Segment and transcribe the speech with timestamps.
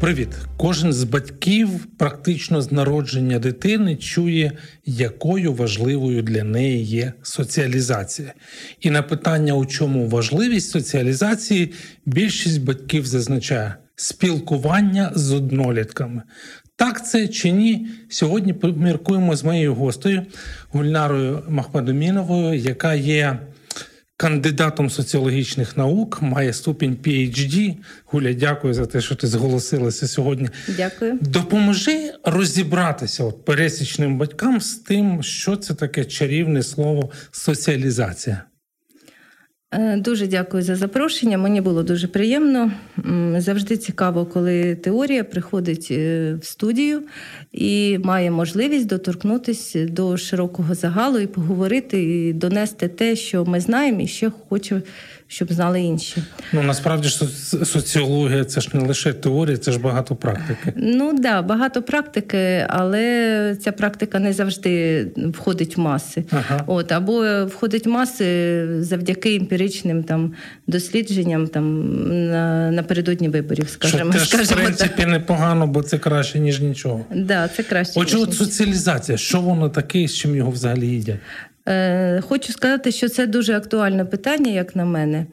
[0.00, 0.28] Привіт!
[0.56, 4.52] Кожен з батьків практично з народження дитини чує,
[4.86, 8.32] якою важливою для неї є соціалізація.
[8.80, 11.72] І на питання, у чому важливість соціалізації,
[12.06, 16.22] більшість батьків зазначає спілкування з однолітками.
[16.76, 17.88] Так це чи ні?
[18.08, 20.26] Сьогодні поміркуємо з моєю гостею
[20.70, 23.38] Гульнарою Махмадоміновою, яка є
[24.18, 27.76] кандидатом соціологічних наук, має ступінь PHD.
[28.06, 30.48] Гуля, дякую за те, що ти зголосилася сьогодні.
[30.76, 31.18] Дякую.
[31.20, 38.42] Допоможи розібратися от пересічним батькам з тим, що це таке чарівне слово соціалізація.
[39.72, 41.38] Е, дуже дякую за запрошення.
[41.38, 42.72] Мені було дуже приємно.
[43.36, 47.02] Завжди цікаво, коли теорія приходить е, в студію
[47.52, 54.00] і має можливість доторкнутися до широкого загалу і поговорити, і донести те, що ми знаємо,
[54.00, 54.82] і ще хочу
[55.30, 56.22] щоб знали інші.
[56.52, 57.24] Ну насправді ж
[57.64, 60.72] соціологія це ж не лише теорія, це ж багато практики.
[60.76, 66.24] Ну так, да, багато практики, але ця практика не завжди входить в маси.
[66.30, 66.64] Ага.
[66.66, 70.34] От або входить в маси завдяки емпіричним там
[70.66, 71.94] дослідженням там
[72.30, 73.68] на, напередодні виборів.
[73.68, 75.08] Скажімо, Що теж, в принципі так.
[75.08, 77.04] непогано, бо це краще ніж нічого.
[77.14, 78.00] Да, це краще.
[78.00, 81.18] Отже, от соціалізація, що воно таке, з чим його взагалі їдять?
[81.68, 85.26] Е, хочу сказати, що це дуже актуальне питання, як на мене,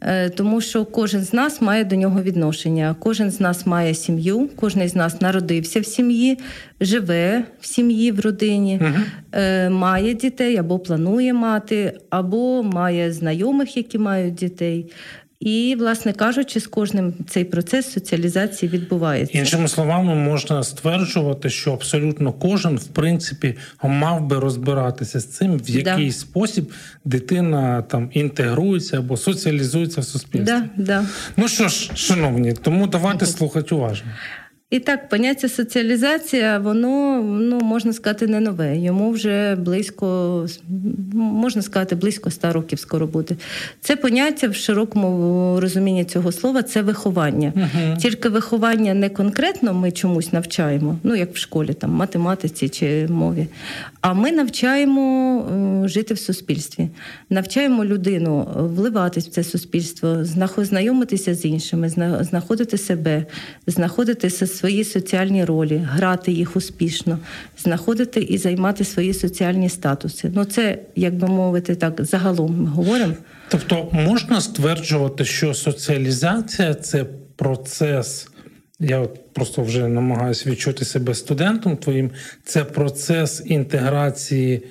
[0.00, 2.96] е, тому що кожен з нас має до нього відношення.
[2.98, 6.38] Кожен з нас має сім'ю, кожен з нас народився в сім'ї,
[6.80, 9.40] живе в сім'ї, в родині, угу.
[9.70, 14.92] має дітей або планує мати, або має знайомих, які мають дітей.
[15.40, 19.38] І, власне кажучи, з кожним цей процес соціалізації відбувається.
[19.38, 25.70] Іншими словами, можна стверджувати, що абсолютно кожен, в принципі, мав би розбиратися з цим, в
[25.70, 26.12] який да.
[26.12, 26.72] спосіб
[27.04, 30.54] дитина там інтегрується або соціалізується в суспільстві.
[30.54, 31.04] Да, да.
[31.36, 34.10] Ну що ж, шановні, тому давайте слухати уважно.
[34.70, 38.76] І так, поняття соціалізація, воно ну можна сказати не нове.
[38.76, 40.46] Йому вже близько,
[41.14, 43.36] можна сказати, близько ста років скоро буде.
[43.80, 47.52] Це поняття в широкому розумінні цього слова це виховання.
[47.56, 53.08] uh Тільки виховання не конкретно ми чомусь навчаємо, ну як в школі, там математиці чи
[53.08, 53.46] мові.
[54.00, 55.38] А ми навчаємо
[55.84, 56.88] е, жити в суспільстві,
[57.30, 60.24] навчаємо людину вливатись в це суспільство,
[60.58, 61.88] знайомитися з іншими,
[62.20, 63.24] знаходити себе,
[63.66, 64.30] знаходити
[64.60, 67.18] свої соціальні ролі, грати їх успішно,
[67.58, 70.30] знаходити і займати свої соціальні статуси.
[70.34, 73.14] Ну це, як би мовити, так загалом ми говоримо.
[73.48, 77.04] Тобто можна стверджувати, що соціалізація це
[77.36, 78.28] процес.
[78.80, 82.10] Я от просто вже намагаюся відчути себе студентом твоїм.
[82.44, 84.62] Це процес інтеграції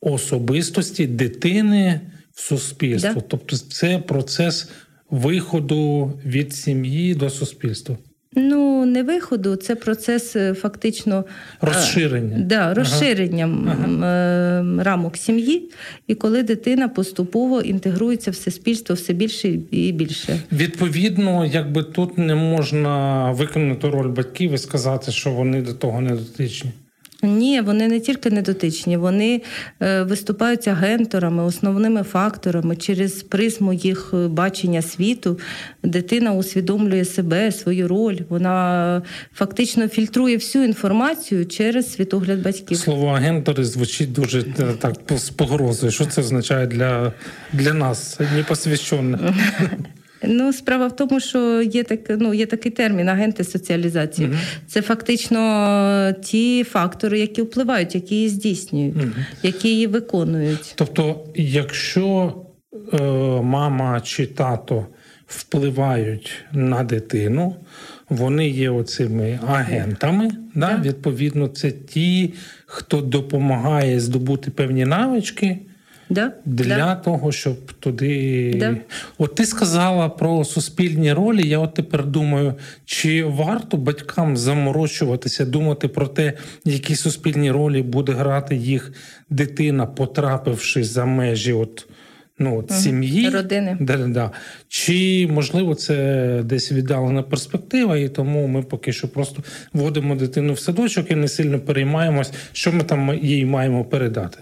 [0.00, 2.00] особистості дитини
[2.34, 3.14] в суспільство.
[3.14, 3.20] Да.
[3.28, 4.68] Тобто, це процес
[5.10, 7.96] виходу від сім'ї до суспільства.
[8.36, 11.24] Ну, не виходу, це процес е, фактично е,
[11.60, 14.06] розширення да, розширення ага.
[14.06, 15.70] Е, рамок сім'ї,
[16.06, 20.40] і коли дитина поступово інтегрується в суспільство все більше і більше.
[20.52, 26.10] Відповідно, якби тут не можна виконати роль батьків і сказати, що вони до того не
[26.10, 26.70] дотичні.
[27.22, 29.42] Ні, вони не тільки недотичні, вони
[29.82, 35.38] е, виступають агенторами, основними факторами через призму їх е, бачення світу.
[35.82, 38.18] Дитина усвідомлює себе, свою роль.
[38.28, 39.02] Вона
[39.34, 42.78] фактично фільтрує всю інформацію через світогляд батьків.
[42.78, 44.44] Слово агентори звучить дуже е,
[44.78, 45.92] так з погрозою.
[45.92, 47.12] Що це означає для
[47.52, 49.20] для нас, непосвящених?
[50.24, 54.28] Ну, справа в тому, що є так, ну, є такий термін агенти соціалізації.
[54.28, 59.12] uh Це фактично ті фактори, які впливають, які її здійснюють, uh
[59.42, 60.72] які її виконують.
[60.74, 62.34] Тобто, якщо
[62.92, 63.02] е,
[63.42, 64.86] мама чи тато
[65.26, 67.56] впливають на дитину,
[68.08, 70.24] вони є оцими агентами.
[70.24, 70.34] Yeah.
[70.54, 70.82] Да?
[70.84, 72.34] Відповідно, це ті,
[72.66, 75.58] хто допомагає здобути певні навички.
[76.10, 76.94] Да, Для да.
[76.94, 78.54] того, щоб туди.
[78.56, 78.76] Да.
[79.18, 81.48] От ти сказала про суспільні ролі.
[81.48, 82.54] Я от тепер думаю,
[82.84, 86.32] чи варто батькам заморочуватися, думати про те,
[86.64, 88.92] які суспільні ролі буде грати їх
[89.30, 91.86] дитина, потрапивши за межі от
[92.38, 93.76] ну, от, сім'ї родини.
[93.80, 94.30] Да, да.
[94.68, 99.42] Чи можливо це десь віддалена перспектива, і тому ми поки що просто
[99.72, 104.38] вводимо дитину в садочок і не сильно переймаємось, що ми там їй маємо передати.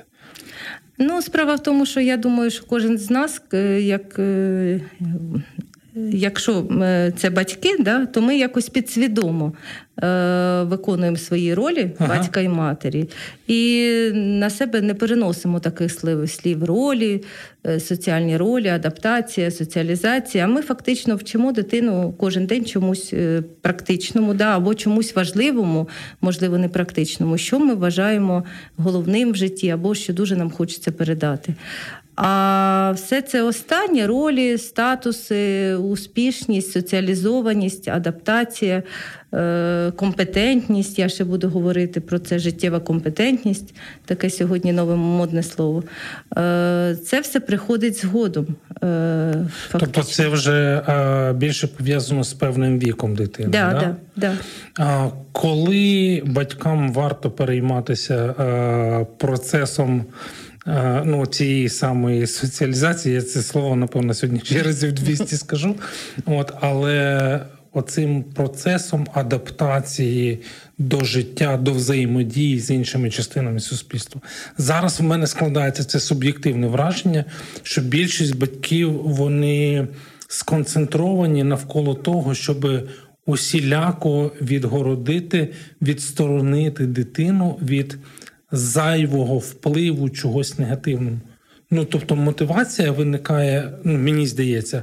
[0.99, 4.81] Ну, справа в тому, що я думаю, що кожен з нас, е, як е,
[6.13, 9.53] якщо е, це батьки, да, то ми якось підсвідомо
[10.03, 12.15] е, виконуємо свої ролі ага.
[12.15, 13.09] батька і матері,
[13.47, 17.23] і на себе не переносимо таких слів, слів ролі,
[17.67, 20.45] е, соціальні ролі, адаптація, соціалізація.
[20.45, 25.89] А ми фактично вчимо дитину кожен день чомусь е, практичному, да, або чомусь важливому,
[26.21, 28.45] можливо, не практичному, що ми вважаємо
[28.77, 31.55] головним в житті, або що дуже нам хочеться передати.
[32.21, 38.83] А все це останнє ролі, статуси, успішність, соціалізованість, адаптація,
[39.35, 40.99] е, компетентність.
[40.99, 43.75] Я ще буду говорити про це життєва компетентність,
[44.05, 45.85] таке сьогодні нове модне слово.
[46.37, 48.47] Е, це все приходить згодом.
[48.85, 50.83] Е, тобто це вже
[51.37, 53.49] більше пов'язано з певним віком дитини.
[53.49, 53.97] Да, да?
[54.17, 54.33] Да,
[54.77, 55.11] да.
[55.33, 58.35] Коли батькам варто перейматися
[59.19, 60.05] процесом
[61.05, 65.75] ну, цієї самої соціалізації, я це слово, напевно, сьогодні ще разів 200 скажу.
[66.27, 67.41] От, Але
[67.73, 70.41] оцим процесом адаптації
[70.79, 74.21] до життя, до взаємодії з іншими частинами суспільства.
[74.59, 77.25] Зараз в мене складається це суб'єктивне враження,
[77.63, 79.89] що більшість батьків вони
[80.29, 82.89] сконцентровані навколо того, щоб
[83.27, 85.49] усіляко відгородити,
[85.83, 87.99] відсторонити дитину від
[88.53, 91.17] зайвого впливу чогось негативного.
[91.71, 94.83] Ну тобто мотивація виникає, ну, мені здається,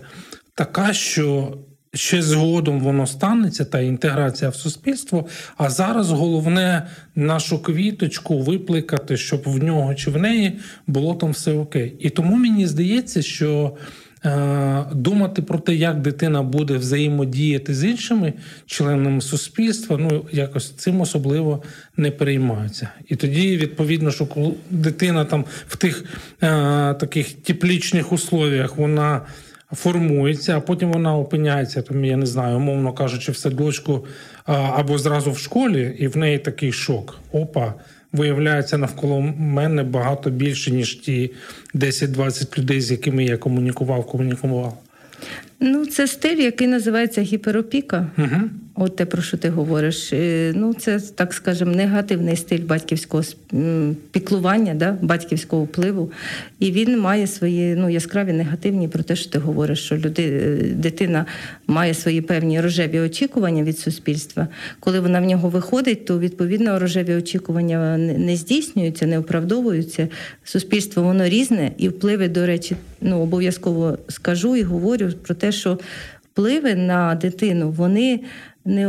[0.55, 1.57] така, що
[1.93, 5.25] ще згодом воно станеться, та інтеграція в суспільство.
[5.57, 11.53] А зараз головне нашу квіточку випликати, щоб в нього чи в неї було там все
[11.53, 11.95] окей.
[11.99, 13.77] І тому мені здається, що
[14.91, 18.33] думати про те, як дитина буде взаємодіяти з іншими
[18.65, 21.63] членами суспільства, ну якось цим особливо
[21.97, 22.89] не переймаються.
[23.07, 24.27] І тоді, відповідно, що
[24.69, 26.03] дитина там в тих
[26.43, 29.21] е, таких теплічних условіях вона.
[29.73, 34.05] Формується, а потім вона опиняється, там, я не знаю, умовно кажучи, в садочку
[34.45, 37.19] або зразу в школі, і в неї такий шок.
[37.31, 37.73] Опа,
[38.15, 41.31] виявляється навколо мене багато більше, ніж ті
[41.75, 44.77] 10-20 людей, з якими я комунікував, комунікував.
[45.59, 48.07] Ну, це стиль, який називається гіперопіка.
[48.17, 48.49] Угу.
[48.77, 50.13] От те, про що ти говориш.
[50.13, 53.23] Е, ну, це, так скажемо, негативний стиль батьківського
[54.11, 54.97] піклування, да?
[55.01, 56.11] батьківського впливу.
[56.59, 60.57] І він має свої ну, яскраві негативні про те, що ти говориш, що люди, е,
[60.75, 61.25] дитина
[61.67, 64.47] має свої певні рожеві очікування від суспільства.
[64.79, 70.07] Коли вона в нього виходить, то відповідно рожеві очікування не здійснюються, не оправдовуються.
[70.43, 75.79] Суспільство воно різне, і впливи, до речі, ну обов'язково скажу і говорю про те, що
[76.23, 78.19] впливи на дитину вони
[78.65, 78.85] не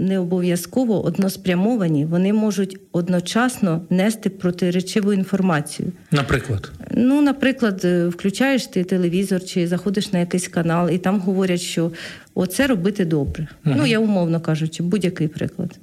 [0.00, 5.92] не обов'язково односпрямовані, вони можуть одночасно нести протиречиву інформацію.
[6.10, 11.60] Наприклад, ну, наприклад, е, включаєш ти телевізор чи заходиш на якийсь канал, і там говорять,
[11.60, 11.90] що
[12.34, 13.48] оце робити добре.
[13.66, 13.74] Угу.
[13.78, 15.78] Ну я умовно кажучи, будь-який приклад.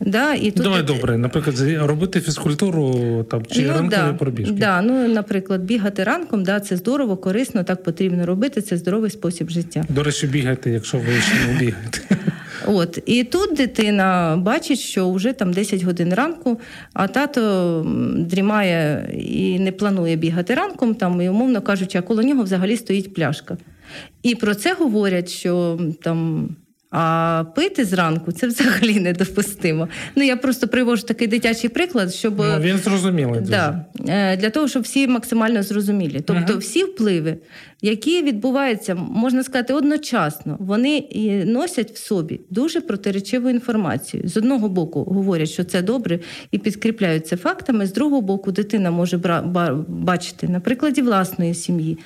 [0.00, 4.52] Да, і тут Давай добре, наприклад, робити фізкультуру там чи ну, ранкові да, пробіжки.
[4.52, 8.62] Да, ну, Наприклад, бігати ранком, да, це здорово, корисно, так потрібно робити.
[8.62, 9.84] Це здоровий спосіб життя.
[9.88, 12.00] До речі, бігайте, якщо ви ще не бігаєте.
[12.66, 16.60] От і тут дитина бачить, що вже там 10 годин ранку,
[16.92, 17.82] а тато
[18.16, 23.14] дрімає і не планує бігати ранком, там і умовно кажучи, а коло нього взагалі стоїть
[23.14, 23.56] пляшка.
[24.22, 26.48] І про це говорять, що там.
[26.90, 29.88] А пити зранку це взагалі недопустимо.
[30.16, 33.40] Ну я просто привожу такий дитячий приклад, щоб ну, він зрозумілий.
[33.40, 36.20] Да, е, для того, щоб всі максимально зрозуміли.
[36.20, 37.36] Тобто, uh всі впливи,
[37.82, 41.08] які відбуваються, можна сказати, одночасно, вони
[41.46, 44.22] носять в собі дуже протиречиву інформацію.
[44.28, 46.18] З одного боку говорять, що це добре,
[46.50, 47.86] і підкріпляються фактами.
[47.86, 49.16] З другого боку, дитина може
[49.88, 51.98] бачити на прикладі власної сім'ї,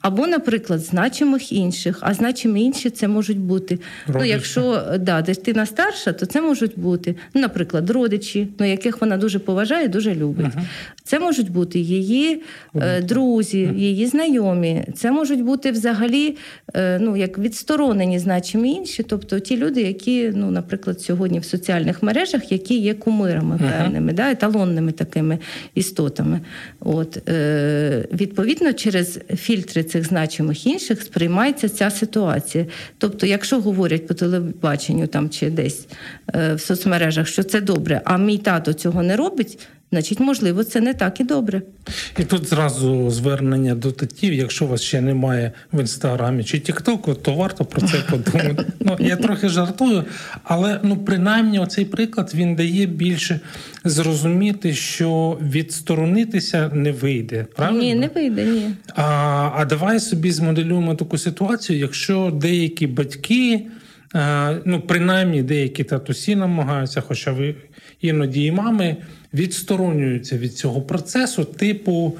[0.00, 3.78] або, наприклад, значимих інших, а значимі інші це можуть бути.
[4.08, 9.16] Ну, якщо да, дитина старша, то це можуть бути, ну, наприклад, родичі, ну, яких вона
[9.16, 10.46] дуже поважає, дуже любить.
[10.46, 10.62] Uh-huh.
[11.04, 12.42] Це можуть бути її
[12.74, 13.04] uh-huh.
[13.04, 14.84] друзі, її знайомі.
[14.94, 16.36] Це можуть бути взагалі
[16.74, 22.02] е, ну, як відсторонені значимі інші, тобто ті люди, які, ну, наприклад, сьогодні в соціальних
[22.02, 25.38] мережах, які є кумирами певними, да, еталонними такими
[25.74, 26.40] істотами.
[26.80, 32.66] От, е, Відповідно, через фільтри цих значимих інших сприймається ця ситуація.
[32.98, 35.86] Тобто, якщо говорять по телебаченню там чи десь
[36.34, 39.58] е, в соцмережах, що це добре, а мій тато цього не робить
[39.90, 41.62] значить, можливо, це не так і добре.
[42.18, 47.14] І тут зразу звернення до татів, якщо у вас ще немає в інстаграмі чи Тіктоку,
[47.14, 48.64] то варто про це подумати.
[48.80, 50.04] Ну я трохи жартую,
[50.44, 53.40] але ну принаймні оцей приклад він дає більше
[53.84, 57.46] зрозуміти, що відсторонитися не вийде.
[57.56, 57.82] Правильно?
[57.82, 58.70] Ні, не вийде, ні.
[58.94, 63.66] А, А давай собі змоделюємо таку ситуацію, якщо деякі батьки.
[64.64, 67.54] Ну, принаймні, деякі татусі намагаються, хоча ви
[68.00, 68.96] іноді і мами
[69.34, 72.18] відсторонюються від цього процесу, типу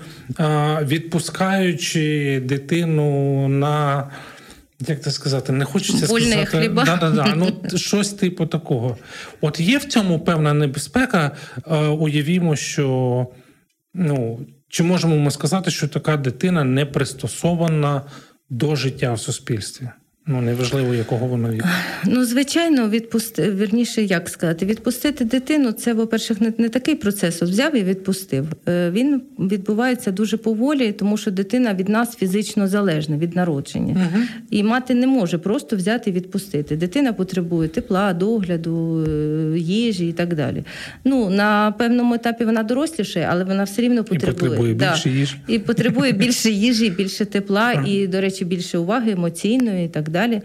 [0.82, 4.10] відпускаючи дитину на.
[4.88, 6.84] Як це сказати, не хочеться Вольне сказати хліба.
[6.84, 7.34] Да, да, да.
[7.34, 8.96] Ну, щось типу такого.
[9.40, 11.30] От є в цьому певна небезпека.
[11.98, 13.26] Уявімо, що
[13.94, 18.02] ну, чи можемо ми сказати, що така дитина не пристосована
[18.50, 19.88] до життя в суспільстві?
[20.30, 21.68] Ну, неважливо, якого воно віку.
[22.06, 27.42] Ну, звичайно, відпусти вірніше, як сказати, відпустити дитину це, по-перше, не, не такий процес.
[27.42, 28.46] От взяв і відпустив.
[28.68, 33.92] Е, він відбувається дуже поволі, тому що дитина від нас фізично залежна від народження.
[33.94, 34.24] Угу.
[34.50, 36.76] І мати не може просто взяти і відпустити.
[36.76, 40.64] Дитина потребує тепла, догляду, е, їжі і так далі.
[41.04, 44.32] Ну, на певному етапі вона доросліша, але вона все рівно потребує.
[44.32, 44.90] І потребує да.
[44.90, 45.36] більше їжі.
[45.48, 50.17] І потребує більше їжі, більше тепла, і, до речі, більше уваги емоційної і так далі
[50.18, 50.42] далі, е,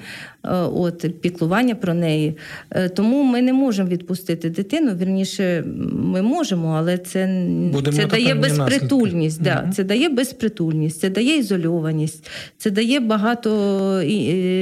[0.53, 2.37] от піклування про неї.
[2.71, 4.95] Е, тому ми не можемо відпустити дитину.
[4.95, 5.63] Вірніше,
[5.93, 7.47] ми можемо, але це
[7.93, 9.41] це дає безпритульність.
[9.41, 9.73] Да, угу.
[9.73, 13.49] Це дає безпритульність, це дає ізольованість, це дає багато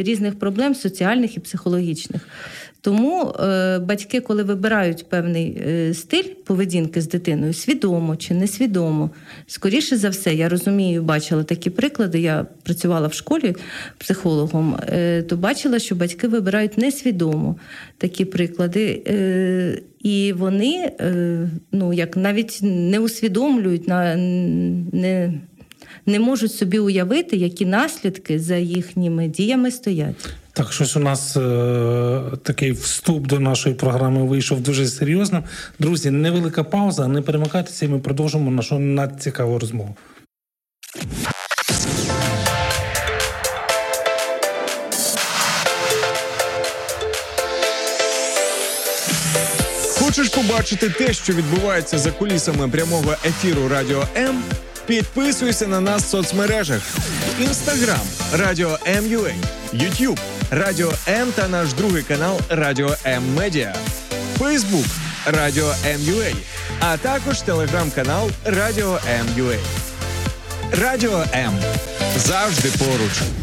[0.03, 2.21] різних проблем соціальних і психологічних.
[2.83, 9.09] Тому е, батьки, коли вибирають певний е, стиль поведінки з дитиною, свідомо чи несвідомо,
[9.47, 12.19] скоріше за все, я розумію, бачила такі приклади.
[12.19, 13.55] Я працювала в школі
[13.97, 17.55] психологом, е, то бачила, що батьки вибирають несвідомо
[17.97, 19.03] такі приклади.
[19.99, 20.91] І вони
[21.71, 25.33] ну, як навіть не усвідомлюють, не,
[26.05, 30.33] не можуть собі уявити, які наслідки за їхніми діями стоять.
[30.53, 35.43] Так, щось у нас е- такий вступ до нашої програми вийшов дуже серйозним.
[35.79, 39.95] Друзі, невелика пауза, не перемикайтеся, і ми продовжимо нашу надцікаву розмову.
[49.99, 54.43] Хочеш побачити те, що відбувається за кулісами прямого ефіру Радіо М?
[54.85, 56.81] Підписуйся на нас в соцмережах:
[57.41, 57.99] Інстаграм
[58.33, 59.31] Радіо М.Ю.А.,
[59.75, 60.19] Ютуб
[60.53, 63.75] Радіо М та наш другий канал Радіо М Медіа,
[64.39, 64.85] Фейсбук
[65.25, 66.33] Радіо М.Ю.А.,
[66.79, 69.57] а також телеграм-канал Радіо М.Ю.А.
[70.77, 71.53] Радіо М
[72.17, 73.40] завжди поруч.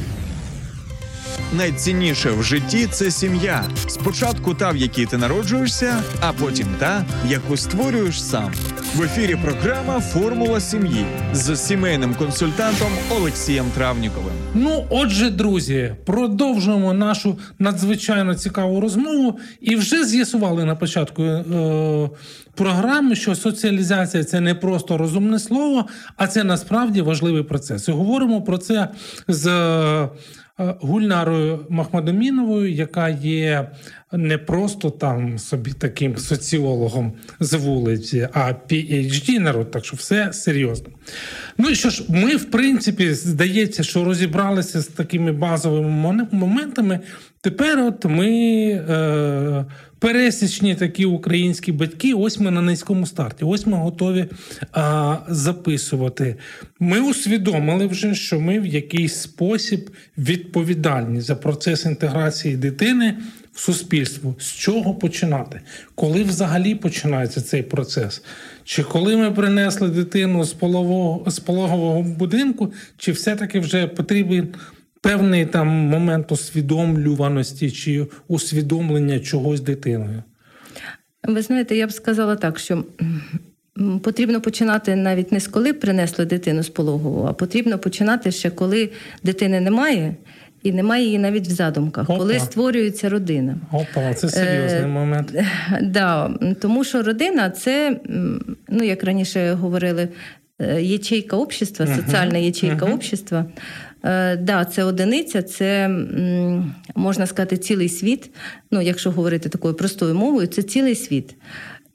[1.53, 3.65] Найцінніше в житті це сім'я.
[3.87, 8.53] Спочатку та, в якій ти народжуєшся, а потім та, яку створюєш сам.
[8.95, 14.33] В ефірі програма Формула сім'ї з сімейним консультантом Олексієм Травніковим.
[14.55, 22.11] Ну, отже, друзі, продовжуємо нашу надзвичайно цікаву розмову і вже з'ясували на початку е-
[22.55, 25.87] програми, що соціалізація це не просто розумне слово,
[26.17, 27.89] а це насправді важливий процес.
[27.89, 28.89] І говоримо про це
[29.29, 29.47] з.
[29.47, 30.09] Е,
[30.59, 33.71] Гульнарою Махмадоміновою, яка є
[34.13, 40.89] не просто там собі таким соціологом з вулиці, а PhD народ, так що все серйозно.
[41.59, 47.01] Ну і що ж, ми, в принципі, здається, що розібралися з такими базовими моментами.
[47.41, 48.31] Тепер, от ми
[48.71, 49.65] е,
[49.99, 54.29] пересічні такі українські батьки, ось ми на низькому старті, ось ми готові е,
[55.29, 56.37] записувати.
[56.81, 63.15] Ми усвідомили вже, що ми в якийсь спосіб відповідальні за процес інтеграції дитини
[63.53, 64.35] в суспільство.
[64.39, 65.61] З чого починати?
[65.95, 68.23] Коли взагалі починається цей процес?
[68.65, 74.49] Чи коли ми принесли дитину з полового з пологового будинку, чи все-таки вже потрібен
[75.01, 80.23] певний там момент усвідомлюваності чи усвідомлення чогось дитиною?
[81.25, 82.85] Ви знаєте, я б сказала так, що.
[84.03, 88.91] Потрібно починати навіть не з коли принесли дитину з пологового, а потрібно починати ще коли
[89.23, 90.15] дитини немає,
[90.63, 92.19] і немає її навіть в задумках, Опа.
[92.19, 93.57] коли створюється родина.
[93.73, 95.35] Опа, це серйозний е, момент.
[95.83, 98.01] Да, Тому що родина це,
[98.69, 100.09] ну як раніше говорили,
[100.59, 102.95] е, ячейка общества, соціальна ячейка uh-huh.
[102.95, 103.45] общества.
[104.03, 105.91] Е, да, це одиниця, це
[106.95, 108.31] можна сказати цілий світ.
[108.71, 111.35] Ну, якщо говорити такою простою мовою, це цілий світ.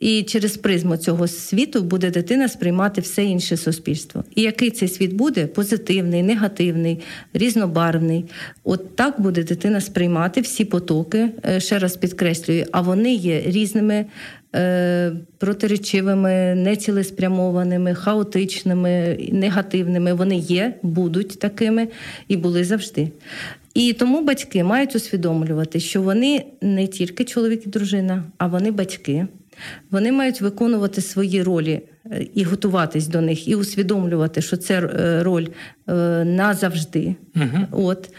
[0.03, 4.24] І через призму цього світу буде дитина сприймати все інше суспільство.
[4.36, 7.00] І який цей світ буде позитивний, негативний,
[7.33, 8.25] різнобарвний.
[8.63, 14.05] От так буде дитина сприймати всі потоки, е, ще раз підкреслюю, а вони є різними
[15.38, 20.13] протиречивими, нецілеспрямованими, хаотичними, негативними.
[20.13, 21.88] Вони є, будуть такими
[22.27, 23.10] і були завжди.
[23.74, 29.27] І тому батьки мають усвідомлювати, що вони не тільки чоловік і дружина, а вони батьки.
[29.91, 35.24] Вони мають виконувати свої ролі е, і готуватись до них, і усвідомлювати, що це е,
[35.24, 35.48] роль
[35.88, 35.93] е,
[36.25, 37.15] назавжди.
[37.36, 37.86] Угу.
[37.88, 38.10] От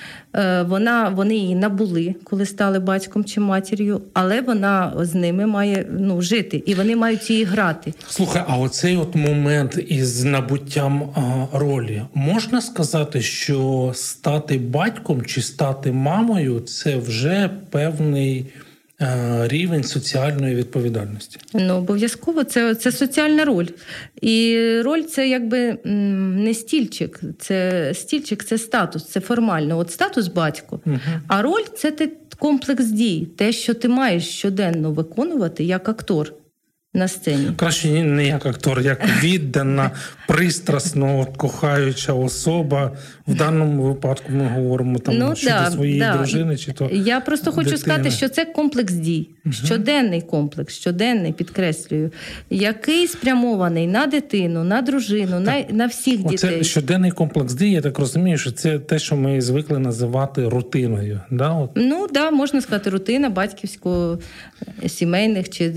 [0.68, 6.22] вона вони її набули, коли стали батьком чи матір'ю, але вона з ними має ну
[6.22, 7.94] жити, і вони мають її грати.
[8.08, 11.10] Слухай, а оцей от момент із набуттям
[11.52, 18.46] ролі можна сказати, що стати батьком чи стати мамою це вже певний.
[19.00, 21.38] Е, рівень соціальної відповідальності.
[21.54, 23.66] Ну обов'язково це це соціальна роль.
[24.20, 29.78] І роль це якби не стільчик, це стільчик, це статус, це формально.
[29.78, 30.80] От статус батько.
[30.86, 30.98] Угу.
[31.26, 36.32] А роль це ти комплекс дій, те, що ти маєш щоденно виконувати як актор
[36.94, 37.50] на сцені.
[37.56, 39.90] Краще не як актор, як віддана,
[40.28, 42.92] пристрасно кохаюча особа.
[43.26, 46.16] В даному випадку ми говоримо там ну, щодо да, своєї да.
[46.16, 46.56] дружини.
[46.56, 47.78] Чи то я просто хочу дитини.
[47.78, 49.54] сказати, що це комплекс дій, угу.
[49.54, 52.10] щоденний комплекс, щоденний підкреслюю,
[52.50, 55.70] який спрямований на дитину, на дружину, так.
[55.70, 56.64] на на всіх Оце дітей.
[56.64, 57.70] Щоденний комплекс дій.
[57.70, 61.20] Я так розумію, що це те, що ми звикли називати рутиною.
[61.30, 61.52] Да?
[61.52, 61.70] От.
[61.74, 64.18] Ну да, можна сказати, рутина батьківсько
[64.86, 65.72] сімейних чи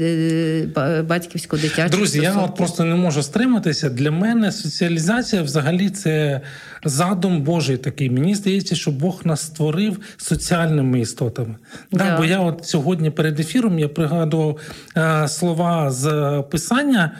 [1.08, 2.40] батьківсько дитячих Друзі, стосунків.
[2.42, 3.90] я от просто не можу стриматися.
[3.90, 6.42] Для мене соціалізація взагалі це
[6.84, 8.10] задум Божий такий.
[8.10, 11.56] Мені здається, що Бог нас створив соціальними істотами.
[11.92, 11.98] Да.
[11.98, 14.60] Да, бо я от сьогодні перед ефіром я пригадував
[14.98, 16.08] е, слова з
[16.52, 17.12] писання,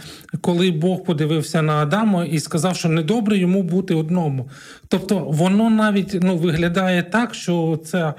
[0.42, 4.50] коли Бог подивився на Адама і сказав, що недобре йому бути одному.
[4.88, 8.14] Тобто, воно навіть ну, виглядає так, що це.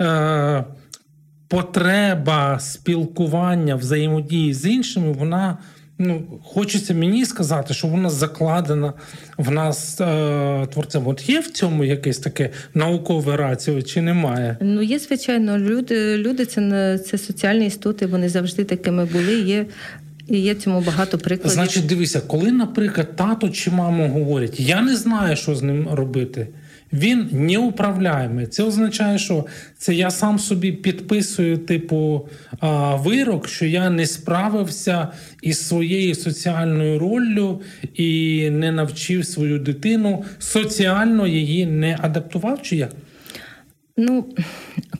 [0.00, 0.64] Е,
[1.48, 5.58] потреба спілкування, взаємодії з іншими, вона
[5.98, 8.92] ну, хочеться мені сказати, що вона закладена
[9.38, 11.06] в нас е, творцем.
[11.06, 14.56] От є в цьому якесь таке наукове раціо чи немає?
[14.60, 15.58] Ну є звичайно.
[15.58, 18.06] Люди люди це це соціальні істоти.
[18.06, 19.40] Вони завжди такими були.
[19.40, 19.66] Є.
[20.28, 21.54] І є цьому багато прикладів.
[21.54, 26.46] Значить, дивися, коли, наприклад, тато чи мама говорять, я не знаю, що з ним робити
[26.92, 28.46] він неуправляємий.
[28.46, 29.46] Це означає, що
[29.78, 32.28] це я сам собі підписую, типу,
[32.94, 35.08] вирок, що я не справився
[35.42, 37.60] із своєю соціальною роллю
[37.94, 42.90] і не навчив свою дитину соціально її не адаптував чи як?
[44.00, 44.24] Ну,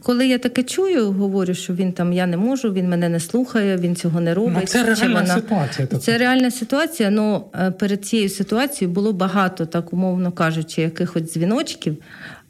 [0.03, 3.77] коли я таке чую, говорю, що він там я не можу, він мене не слухає,
[3.77, 4.57] він цього не робить.
[4.61, 5.35] Ну, Це реальна вона...
[5.35, 5.87] ситуація.
[5.87, 6.03] Така.
[6.03, 7.11] Це реальна ситуація.
[7.11, 7.45] Ну
[7.79, 11.97] перед цією ситуацією було багато, так умовно кажучи, якихось дзвіночків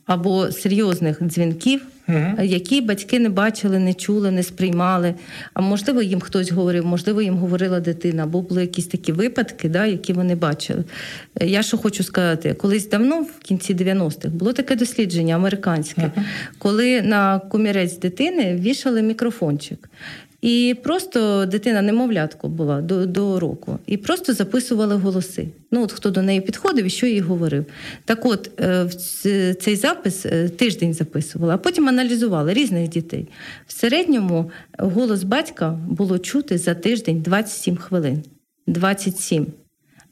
[0.08, 2.42] або серйозних дзвінків угу.
[2.42, 5.14] які батьки не бачили, не чули, не сприймали.
[5.54, 9.86] А можливо, їм хтось говорив, можливо, їм говорила дитина, або були якісь такі випадки, да,
[9.86, 10.84] які вони бачили.
[11.40, 16.26] Я що хочу сказати, колись давно, в кінці 90-х, було таке дослідження американське, угу.
[16.58, 19.88] коли на комірець дитини вішали мікрофончик.
[20.42, 25.48] І просто дитина немовлятко була до до року, і просто записували голоси.
[25.70, 27.64] Ну от хто до неї підходив і що їй говорив.
[28.04, 33.28] Так, от е, цей запис е, тиждень записували, а потім аналізували різних дітей.
[33.66, 38.22] В середньому голос батька було чути за тиждень 27 хвилин.
[38.66, 39.46] 27.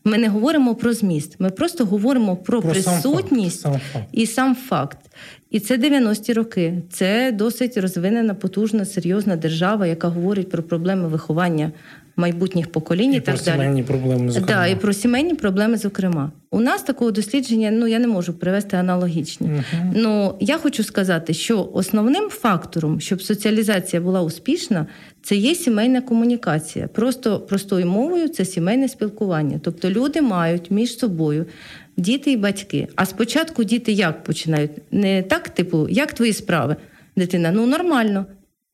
[0.04, 4.26] Ми не говоримо про зміст, ми просто говоримо про, про присутність сам факт, сам і
[4.26, 4.98] сам факт.
[5.56, 6.82] І це 90-ті роки.
[6.90, 11.72] Це досить розвинена, потужна, серйозна держава, яка говорить про проблеми виховання
[12.16, 13.56] майбутніх поколінь і, і так про далі.
[13.56, 14.30] сімейні проблеми.
[14.30, 14.60] Зокрема.
[14.60, 16.32] Да, і про сімейні проблеми, зокрема.
[16.50, 19.48] У нас такого дослідження, ну я не можу привести аналогічні.
[19.48, 19.92] Uh-huh.
[19.94, 24.86] Ну я хочу сказати, що основним фактором, щоб соціалізація була успішна,
[25.22, 26.88] це є сімейна комунікація.
[26.88, 29.60] Просто простою мовою це сімейне спілкування.
[29.62, 31.46] Тобто люди мають між собою
[31.96, 32.88] діти і батьки.
[32.96, 34.70] А спочатку діти як починають?
[34.90, 36.76] Не так, типу, як твої справи?
[37.16, 38.26] Дитина, ну нормально.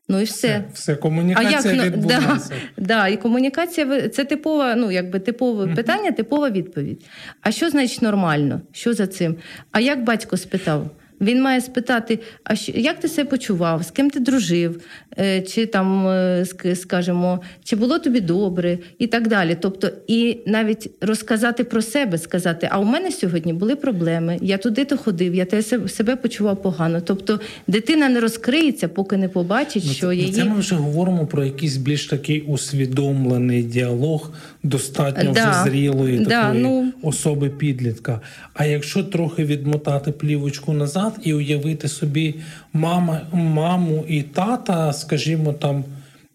[0.08, 0.64] Ну і все.
[0.74, 2.54] Все, комунікація а як, відбувається.
[2.76, 5.74] Да, да, і комунікація це типова, ну якби типове uh-huh.
[5.74, 7.04] питання, типова відповідь.
[7.40, 8.60] А що значить нормально?
[8.72, 9.36] Що за цим?
[9.72, 10.90] А як батько спитав?
[11.22, 14.80] Він має спитати, а що, як ти себе почував, з ким ти дружив,
[15.18, 19.56] е, чи там, е, скажімо, чи було тобі добре, і так далі.
[19.60, 24.96] Тобто, і навіть розказати про себе, сказати, а у мене сьогодні були проблеми, я туди-то
[24.96, 27.00] ходив, я те себе почував погано.
[27.00, 30.32] Тобто дитина не розкриється, поки не побачить, ну, що її...
[30.32, 34.30] Це ми вже говоримо про якийсь більш такий усвідомлений діалог
[34.62, 36.92] достатньо да, вже зрілої да, такої ну...
[37.02, 38.20] особи підлітка.
[38.54, 42.34] А якщо трохи відмотати плівочку назад і уявити собі
[42.72, 45.84] мама, маму і тата, скажімо, там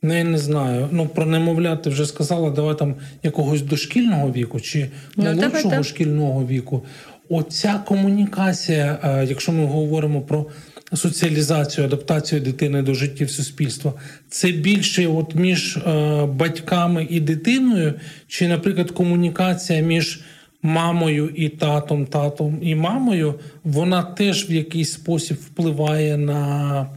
[0.01, 0.89] Ну, я не знаю.
[0.91, 5.83] Ну, про немовлят ти вже сказала, давай там якогось дошкільного віку чи Ну, молодшого давай,
[5.83, 6.85] шкільного віку.
[7.29, 10.45] Оця комунікація, е, якщо ми говоримо про
[10.93, 13.93] соціалізацію, адаптацію дитини до життів суспільства,
[14.29, 17.93] це більше от між е, батьками і дитиною,
[18.27, 20.21] чи, наприклад, комунікація між
[20.61, 26.87] мамою і татом, татом і мамою, вона теж в якийсь спосіб впливає на,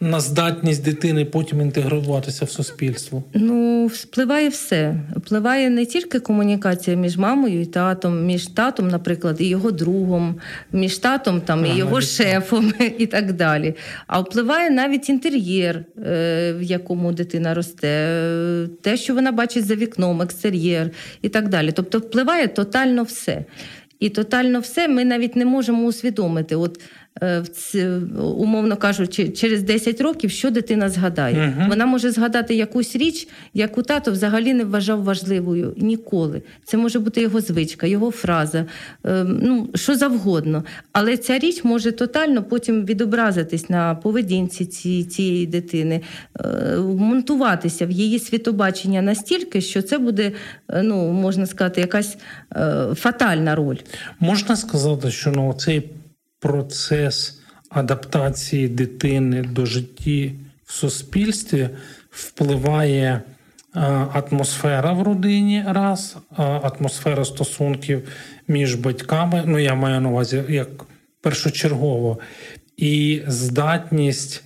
[0.00, 3.24] на здатність дитини потім інтегруватися в суспільство.
[3.34, 5.00] Ну, впливає все.
[5.16, 10.34] Впливає не тільки комунікація між мамою і татом, між татом, наприклад, і його другом,
[10.72, 13.74] між татом там, і Ага, його навіть шефом і так далі.
[14.06, 19.74] А впливає навіть інтер'єр, е, в якому дитина росте, е, те, що вона бачить за
[19.74, 20.90] вікном, екстер'єр
[21.22, 21.72] і так далі.
[21.72, 23.44] Тобто впливає тотально все.
[24.00, 26.56] І тотально все ми навіть не можемо усвідомити.
[26.56, 26.80] От
[28.18, 31.36] умовно кажучи, через 10 років, що дитина згадає.
[31.36, 31.68] Мгм.
[31.68, 36.42] Вона може згадати якусь річ, яку тато взагалі не вважав важливою ніколи.
[36.64, 38.64] Це може бути його звичка, його фраза,
[39.06, 40.64] е, ну що завгодно.
[40.92, 46.00] Але ця річ може тотально потім відобразитись на поведінці ці, цієї дитини,
[46.40, 50.32] е, вмонтуватися в її світобачення настільки, що це буде,
[50.68, 52.16] е, ну можна сказати, якась
[52.56, 53.76] е, фатальна роль.
[54.20, 55.82] Можна сказати, що ну, цей
[56.40, 61.68] процес адаптації дитини до житті в суспільстві
[62.10, 63.20] впливає е,
[64.12, 68.08] атмосфера в родині, раз, е, атмосфера стосунків
[68.48, 69.42] між батьками.
[69.46, 70.68] Ну, я маю на увазі як
[71.20, 72.18] першочергово,
[72.76, 74.42] і здатність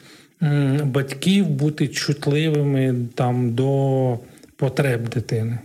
[0.85, 4.19] батьків бути чутливими там до
[4.57, 5.59] потреб дитини.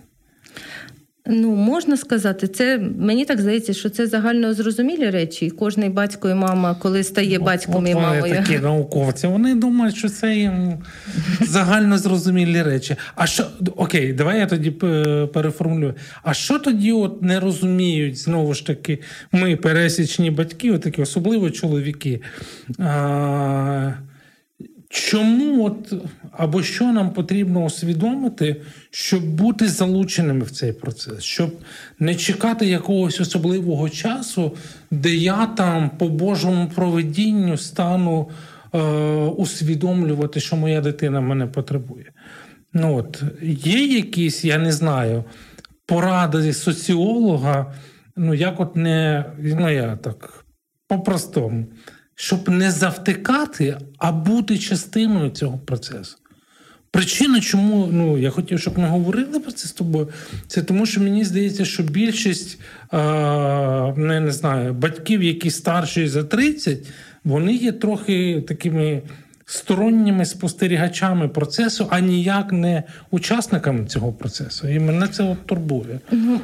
[1.27, 5.45] Ну, можна сказати, це мені так здається, що це загально зрозумілі речі.
[5.45, 8.35] І кожний батько і мама, коли стає батьком От і мамою.
[8.35, 9.27] такі науковці.
[9.27, 10.73] Вони думають, що це їм
[11.41, 12.95] загально зрозумілі речі.
[13.15, 15.93] А що окей, давай я тоді е, переформулюю.
[16.23, 18.99] А що тоді от не розуміють знову ж таки
[19.31, 22.21] ми, пересічні батьки, отакі, особливо чоловіки?
[22.79, 23.91] А,
[24.89, 25.93] Чому от
[26.31, 31.51] або що нам потрібно усвідомити, щоб бути залученими в цей процес, щоб
[31.99, 34.51] не чекати якогось особливого часу,
[34.91, 38.29] де я там по Божому проведінню стану
[38.73, 38.79] е,
[39.37, 42.11] усвідомлювати, що моя дитина мене потребує.
[42.73, 45.23] Ну от є якісь, я не знаю,
[45.85, 47.73] поради соціолога,
[48.15, 50.45] ну як от не ну я так
[50.87, 51.65] по-простому
[52.15, 56.17] щоб не завтикати, а бути частиною цього процесу.
[56.91, 60.07] Причина, чому ну, я хотів, щоб ми говорили про це з тобою,
[60.47, 62.59] це тому, що мені здається, що більшість
[62.93, 62.97] е,
[63.97, 66.77] не, не знаю, батьків, які старші за 30,
[67.23, 69.01] вони є трохи такими
[69.45, 74.67] сторонніми спостерігачами процесу, а ніяк не учасниками цього процесу.
[74.67, 75.99] І мене це от турбує.
[76.11, 76.39] Ну,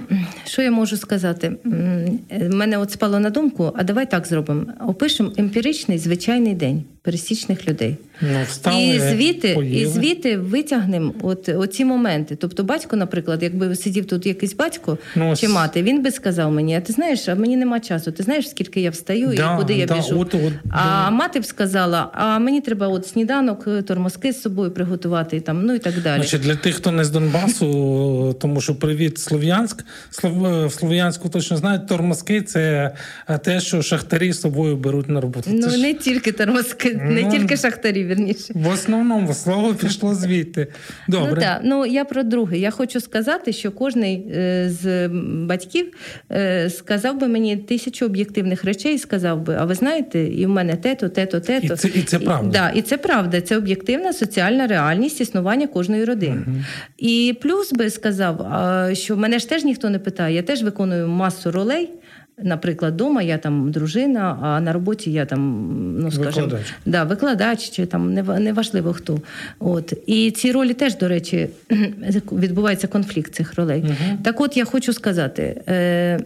[0.45, 1.55] що я можу сказати?
[1.65, 4.65] Е, Мене от спало на думку, а давай так зробимо.
[4.87, 7.97] Опишемо емпіричний звичайний день пересічних людей.
[8.21, 9.81] Ну, і звідти, поїли.
[9.81, 12.35] і звідти витягнемо от оці моменти.
[12.35, 16.75] Тобто, батько, наприклад, якби сидів тут якийсь батько Ну, чи мати, він би сказав мені:
[16.75, 18.11] а ти знаєш, а мені нема часу.
[18.11, 20.19] Ти знаєш, скільки я встаю Да, і куди я да, біжу.
[20.19, 21.09] от- от, а да.
[21.09, 25.79] мати б сказала: а мені треба от сніданок, тормозки з собою приготувати, там, ну і
[25.79, 26.21] так далі.
[26.21, 29.85] Значить, для тих, хто не з Донбасу, тому що привіт, Слов'янськ.
[30.11, 32.91] Слов- В Слов'янську точно знають, тормозки це
[33.43, 35.49] те, що шахтарі з собою беруть на роботу.
[35.53, 38.53] Ну Це ж не тільки тормозки, не Ну, тільки шахтарі, вірніше.
[38.55, 40.67] В основному слово пішло звідти.
[41.07, 41.31] Добре.
[41.35, 42.57] Ну так, ну я про друге.
[42.57, 45.07] Я хочу сказати, що кожний е, з
[45.47, 45.93] батьків
[46.31, 50.75] е, сказав би мені тисячу об'єктивних речей, сказав би, а ви знаєте, і в мене
[50.75, 51.73] те-то, те-то, те-то.
[51.73, 52.49] І це- і це правда.
[52.59, 53.41] да, і це правда.
[53.41, 56.41] Це об'єктивна соціальна реальність існування кожної родини.
[56.97, 58.47] І плюс би сказав,
[58.93, 61.89] що мене ж теж ніхто не питає, я теж виконую масу ролей.
[62.43, 65.41] Наприклад, вдома я там дружина, а на роботі я там,
[65.99, 66.73] ну скажімо, Викладач.
[66.85, 69.19] да, викладач чи там не неважливо хто.
[69.59, 71.49] От і ці ролі теж, до речі,
[72.31, 73.85] відбувається конфлікт цих ролей.
[74.23, 75.61] Так, от я хочу сказати.
[75.67, 76.19] Е,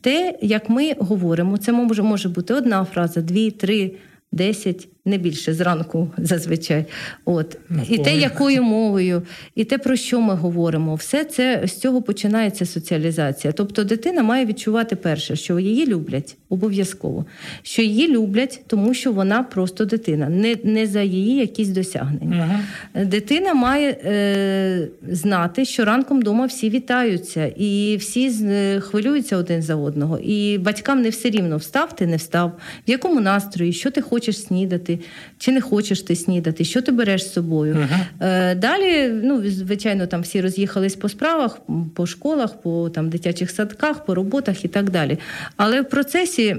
[0.00, 3.92] те, як ми говоримо, це може бути одна фраза, дві, три,
[4.32, 6.84] десять, не більше зранку зазвичай.
[7.24, 7.58] От.
[7.88, 9.22] І те, якою мовою,
[9.54, 13.52] і те, про що ми говоримо, все це з цього починається соціалізація.
[13.52, 17.24] Тобто дитина має відчувати перше, що її люблять обов'язково,
[17.62, 22.60] що її люблять, тому що вона просто дитина, не, не за її якісь досягнення.
[22.94, 29.76] Дитина має е, знати, що ранком вдома всі вітаються, і всі е, хвилюються один за
[29.76, 30.18] одного.
[30.18, 32.52] І батькам не все рівно встав ти, не встав,
[32.88, 34.97] в якому настрої, що ти хочеш снідати,
[35.38, 37.76] чи не хочеш ти снідати, що ти береш з собою.
[38.20, 38.58] Uh-huh.
[38.58, 41.58] Далі, ну, звичайно, там всі роз'їхались по справах,
[41.94, 45.18] по школах, по там, дитячих садках, по роботах і так далі.
[45.56, 46.56] Але в процесі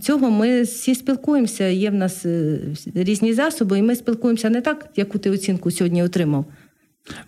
[0.00, 2.58] цього ми всі спілкуємося, є в нас е,
[2.94, 6.44] різні засоби, і ми спілкуємося не так, яку ти оцінку сьогодні отримав.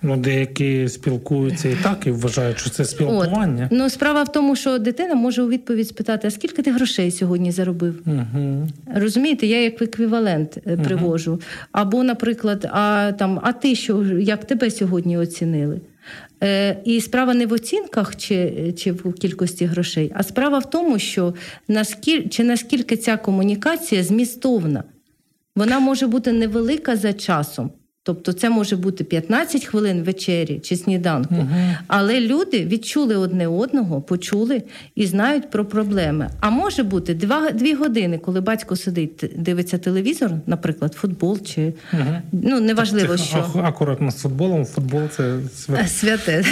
[0.02, 3.68] Ну, деякі спілкуються і так, і вважають, що це спілкування.
[3.72, 3.78] От.
[3.78, 7.52] Ну, справа в тому, що дитина може у відповідь спитати: а скільки ти грошей сьогодні
[7.52, 8.02] заробив?
[8.06, 8.68] Угу.
[8.94, 10.82] Розумієте, я як еквівалент угу.
[10.84, 11.40] привожу.
[11.72, 15.80] Або, наприклад, а там, а ти що, як тебе сьогодні оцінили?
[16.42, 20.98] Е, І справа не в оцінках чи чи в кількості грошей, а справа в тому,
[20.98, 21.34] що
[21.68, 24.84] наскільки чи наскільки ця комунікація змістовна,
[25.56, 27.70] вона може бути невелика за часом.
[28.06, 31.48] Тобто це може бути 15 хвилин вечері чи сніданку, угу.
[31.86, 34.62] але люди відчули одне одного, почули
[34.94, 36.30] і знають про проблеми.
[36.40, 42.02] А може бути два дві години, коли батько сидить, дивиться телевізор, наприклад, футбол чи угу.
[42.32, 44.64] ну неважливо, це, що акуратно з футболом.
[44.64, 45.88] Футбол це святе.
[45.88, 46.44] святе.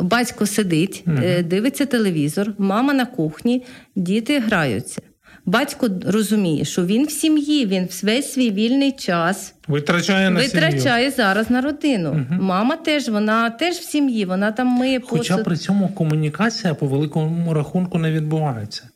[0.00, 1.16] Батько сидить, угу.
[1.44, 3.64] дивиться телевізор, мама на кухні,
[3.96, 5.02] діти граються.
[5.46, 11.16] Батько розуміє, що він в сім'ї, він весь свій вільний час витрачає на витрачає сім'ю.
[11.16, 12.10] зараз на родину.
[12.10, 12.42] Угу.
[12.42, 15.18] Мама теж вона теж в сім'ї, вона там миє посуд.
[15.18, 18.88] Хоча при цьому комунікація по великому рахунку не відбувається.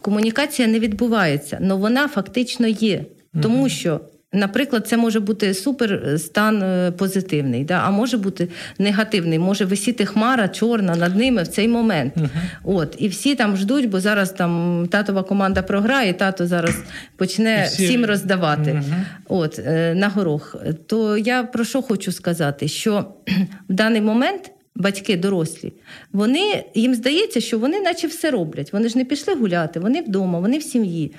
[0.00, 3.04] Комунікація не відбувається, але вона фактично є,
[3.42, 3.68] тому угу.
[3.68, 4.00] що
[4.32, 7.82] Наприклад, це може бути супер е, стан е, позитивний, да?
[7.84, 12.16] а може бути негативний, може висіти хмара чорна над ними в цей момент.
[12.16, 12.28] Uh-huh.
[12.64, 16.74] От, І всі там ждуть, бо зараз там татова команда програє, тато зараз
[17.16, 17.84] почне всі...
[17.84, 19.04] всім роздавати uh-huh.
[19.28, 20.56] От, е, на горох.
[20.86, 22.68] То я про що хочу сказати?
[22.68, 23.04] Що
[23.68, 24.50] в даний момент.
[24.80, 25.72] Батьки дорослі,
[26.12, 28.72] вони їм здається, що вони, наче все роблять.
[28.72, 31.12] Вони ж не пішли гуляти, вони вдома, вони в сім'ї,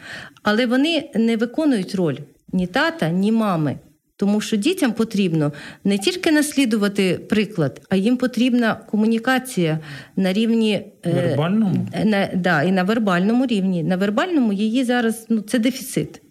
[0.44, 2.18] але вони не виконують роль
[2.54, 3.76] ні тата, ні мами.
[4.20, 9.80] Тому що дітям потрібно не тільки наслідувати приклад, а їм потрібна комунікація
[10.16, 10.74] на рівні
[11.06, 13.84] е, вербальному е, на, да, і на вербальному рівні.
[13.84, 16.22] На вербальному її зараз ну, це дефіцит.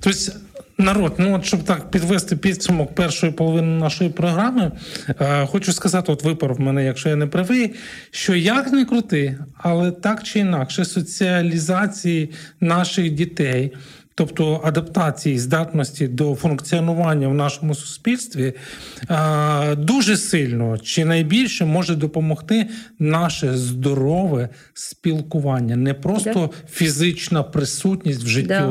[0.00, 0.32] Тобто,
[0.78, 4.72] народ, ну от щоб так підвести підсумок першої половини нашої програми,
[5.20, 7.74] е, хочу сказати: от виправ мене, якщо я не правий,
[8.10, 12.30] що як не крути, але так чи інакше, соціалізації
[12.60, 13.72] наших дітей
[14.14, 18.52] тобто адаптації здатності до функціонування в нашому суспільстві,
[19.76, 22.66] дуже сильно чи найбільше може допомогти
[22.98, 28.62] наше здорове спілкування, не просто фізична присутність в житті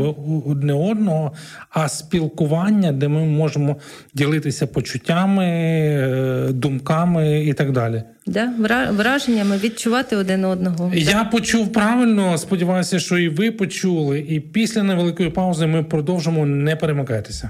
[0.45, 1.33] одне одного,
[1.69, 3.77] а спілкування, де ми можемо
[4.13, 8.03] ділитися почуттями, е, думками і так далі.
[8.29, 8.53] Да,
[8.91, 10.91] враженнями відчувати один одного.
[10.93, 12.37] Я почув правильно.
[12.37, 14.19] Сподіваюся, що і ви почули.
[14.19, 17.49] І після невеликої паузи ми продовжимо не перемикайтеся.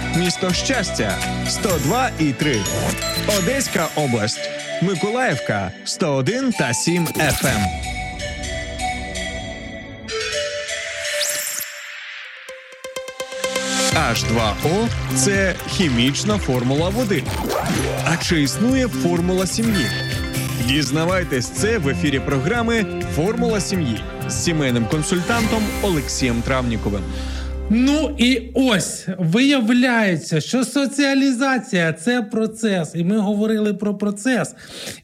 [0.15, 2.55] місто щастя 102 і 3.
[3.39, 4.49] Одеська область,
[4.81, 7.65] Миколаївка 101 та 7 FM.
[13.95, 17.23] H2O– це хімічна формула води.
[18.05, 19.85] А чи існує формула сім'ї?
[20.67, 27.03] Дізнавайтесь це в ефірі програми Формула сім'ї з сімейним консультантом Олексієм Травніковим.
[27.69, 34.55] Ну і ось виявляється, що соціалізація це процес, і ми говорили про процес.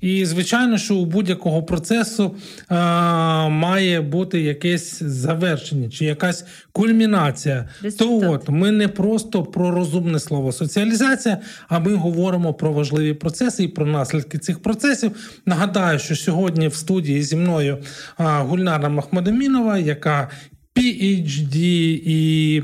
[0.01, 2.35] І звичайно, що у будь-якого процесу
[2.67, 7.69] а, має бути якесь завершення чи якась кульмінація.
[7.81, 8.21] Результат.
[8.21, 13.63] То от ми не просто про розумне слово соціалізація, а ми говоримо про важливі процеси
[13.63, 15.11] і про наслідки цих процесів.
[15.45, 17.77] Нагадаю, що сьогодні в студії зі мною
[18.17, 20.29] Гульнара Махмадамінова, яка
[20.77, 21.57] PhD
[22.05, 22.63] і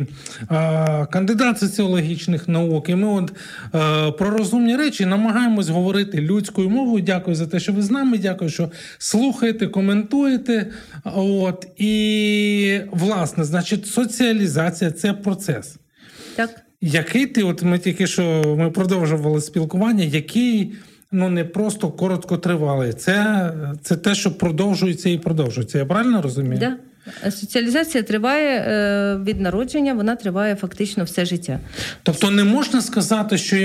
[0.52, 2.90] е, кандидат соціологічних наук.
[2.90, 3.34] І ми от
[3.76, 7.04] е, про розумні речі намагаємось говорити людською мовою.
[7.04, 8.18] Дякую за те, що ви з нами.
[8.18, 10.72] Дякую, що слухаєте, коментуєте.
[11.04, 15.78] От і власне, значить, соціалізація це процес.
[16.36, 16.50] Так.
[16.82, 20.74] Який ти, от ми тільки що ми продовжували спілкування, який
[21.12, 25.78] ну не просто короткотривалий, це це те, що продовжується і продовжується.
[25.78, 26.60] Я правильно розумію?
[26.60, 26.76] Да.
[27.32, 31.60] Соціалізація триває е, від народження, вона триває фактично все життя.
[32.04, 33.56] Тобто не можна сказати, що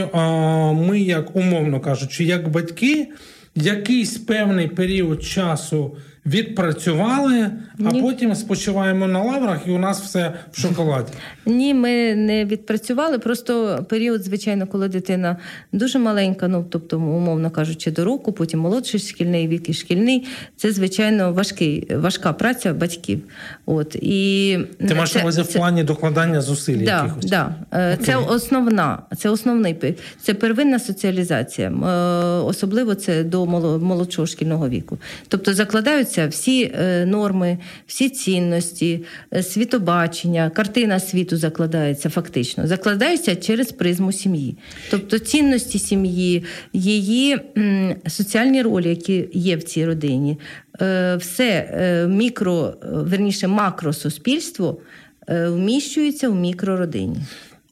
[0.89, 3.09] ми, як умовно кажучи, як батьки,
[3.55, 5.97] якийсь певний період часу
[6.29, 7.51] відпрацювали,
[7.85, 8.03] а Ні.
[8.03, 11.13] потім спочиваємо на лаврах, і у нас все в шоколаді.
[11.47, 13.19] Ні, ми не відпрацювали.
[13.19, 15.37] Просто період, звичайно, коли дитина
[15.73, 20.27] дуже маленька, ну тобто, умовно кажучи, до року, потім молодший шкільний вік і шкільний.
[20.57, 23.21] Це звичайно важкий, важка праця батьків.
[23.67, 26.85] От і ти маєш на увазі в плані докладання зусиль.
[26.85, 27.25] Да, якихось?
[27.25, 27.55] Да.
[27.73, 27.97] Okay.
[27.97, 29.75] Це основна, це основний
[30.23, 31.73] це первинна соціалізація, е,
[32.43, 34.99] особливо це до молодшого шкільного віку.
[35.29, 39.05] Тобто закладаються формуються всі е, норми, всі цінності,
[39.35, 44.57] е, світобачення, картина світу закладається фактично, закладається через призму сім'ї.
[44.91, 47.39] Тобто цінності сім'ї, її
[48.07, 50.39] соціальні ролі, які є в цій родині,
[50.81, 54.79] е, все мікро, верніше макросуспільство
[55.29, 57.17] вміщується в мікрородині.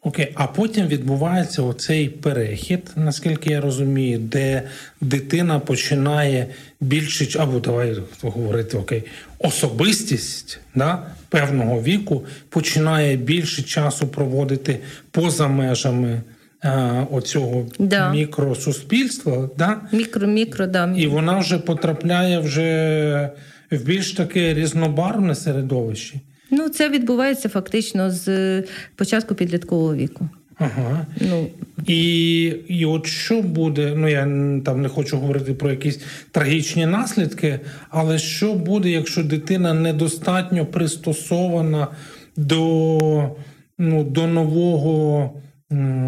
[0.07, 4.63] Окей, а потім відбувається оцей перехід, наскільки я розумію, де
[5.01, 6.47] дитина починає
[6.81, 9.05] більше або давай говорити окей,
[9.39, 14.79] особистість да, певного віку починає більше часу проводити
[15.11, 16.23] поза межами
[16.63, 18.13] а, оцього да.
[18.13, 19.51] мікросуспільства.
[19.59, 19.81] Да?
[19.93, 20.95] Мікро, мікро, да.
[20.97, 23.31] І вона вже потрапляє вже
[23.71, 26.21] в більш таке різнобарвне середовище.
[26.51, 28.63] Ну, це відбувається фактично з
[28.97, 30.29] початку підліткового віку.
[30.59, 31.07] Ага.
[31.21, 31.49] Ну.
[31.87, 34.23] І і от що буде, ну я
[34.65, 41.89] там не хочу говорити про якісь трагічні наслідки, але що буде, якщо дитина недостатньо пристосована
[42.37, 43.37] до
[43.79, 45.33] ну, до нового,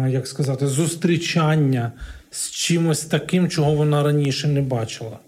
[0.09, 1.91] як сказати, зустрічання
[2.31, 5.19] з чимось таким, чого вона раніше не бачила?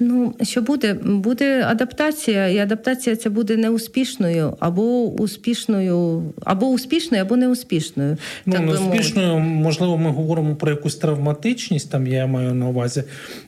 [0.00, 0.94] Ну, що буде?
[0.94, 8.16] Буде адаптація, і адаптація ця буде неуспішною, або успішною, або успішною, або неуспішною.
[8.46, 13.02] Ну, так неуспішною, можливо, ми говоримо про якусь травматичність, там я маю на увазі,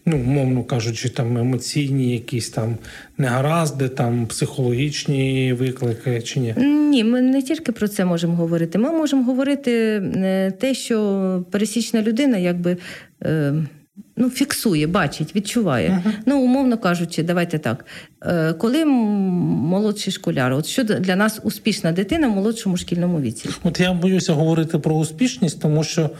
[0.07, 2.77] ну, мовно кажучи, там емоційні якісь там
[3.19, 6.55] негаразди, там психологічні виклики чи ні?
[6.91, 8.79] Ні, ми не тільки про це можемо говорити.
[8.79, 12.77] Ми можемо говорити е, те, що пересічна людина, якби.
[14.23, 16.03] Ну, фіксує, бачить, відчуває.
[16.07, 16.13] Uh-huh.
[16.27, 17.85] Ну, умовно кажучи, давайте так.
[18.23, 23.49] Е, коли молодший школяр, от що для нас успішна дитина в молодшому шкільному віці?
[23.65, 26.11] От я боюся говорити про успішність, тому що е,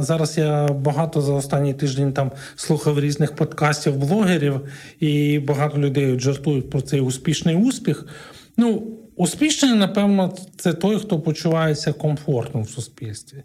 [0.00, 4.60] зараз я багато за останній тиждень там слухав різних подкастів, блогерів,
[5.00, 8.06] і багато людей жартують про цей успішний успіх.
[8.56, 8.82] Ну,
[9.16, 13.42] успішний, напевно, це той, хто почувається комфортно в суспільстві.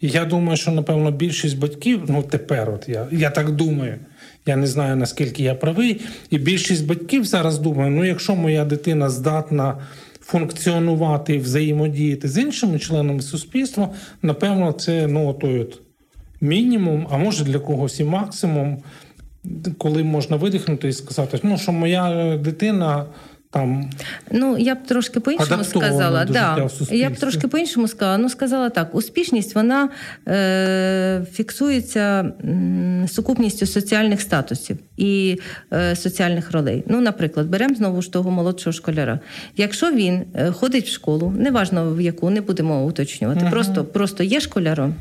[0.00, 3.94] І я думаю, що напевно більшість батьків, ну тепер, от я я так думаю,
[4.46, 9.10] я не знаю наскільки я правий, і більшість батьків зараз думає: ну якщо моя дитина
[9.10, 9.78] здатна
[10.20, 13.88] функціонувати і взаємодіяти з іншими членами суспільства,
[14.22, 15.80] напевно, це ну той от
[16.40, 18.82] мінімум, а може для когось і максимум,
[19.78, 23.06] коли можна видихнути і сказати, ну що моя дитина
[23.50, 23.90] там
[24.30, 26.24] ну я б трошки по-іншому сказала.
[26.24, 26.68] Да.
[26.90, 28.18] Я б трошки по-іншому сказала.
[28.18, 29.88] Ну сказала так: успішність вона
[30.28, 35.40] е, фіксується м, сукупністю соціальних статусів і
[35.72, 36.84] е, соціальних ролей.
[36.86, 39.20] Ну, наприклад, беремо знову ж того молодшого школяра.
[39.56, 44.22] Якщо він е, ходить в школу, неважно в яку не будемо уточнювати, uh просто просто
[44.22, 44.94] є школяром,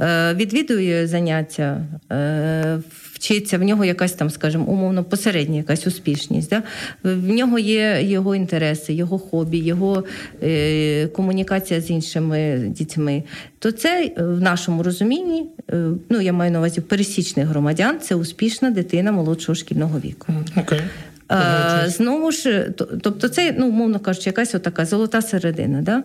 [0.00, 1.80] е, відвідує заняття.
[2.12, 2.78] Е,
[3.26, 6.50] вчиться, в нього якась там, скажімо, умовно посередня якась успішність.
[6.50, 6.62] Да?
[7.02, 10.04] В нього є його інтереси, його хобі, його
[10.42, 13.22] е, комунікація з іншими дітьми.
[13.58, 18.70] То це в нашому розумінні, е, ну я маю на увазі пересічних громадян, це успішна
[18.70, 20.32] дитина молодшого шкільного віку.
[20.56, 20.80] Okay.
[21.28, 22.70] А, Знову ж,
[23.02, 25.82] тобто, це, ну, умовно кажучи, якась отака золота середина.
[25.82, 26.02] Да?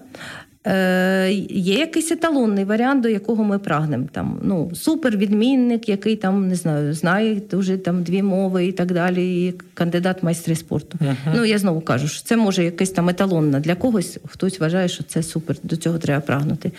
[0.68, 4.08] Е, Є якийсь еталонний варіант, до якого ми прагнемо.
[4.12, 9.48] Там, ну, Супервідмінник, який там, не знаю, знає дуже там дві мови і так далі,
[9.48, 10.98] і кандидат майстри спорту.
[11.02, 11.16] Uh-huh.
[11.36, 15.04] Ну, Я знову кажу, що це може якийсь там еталонна для когось, хтось вважає, що
[15.04, 16.72] це супер, до цього треба прагнути.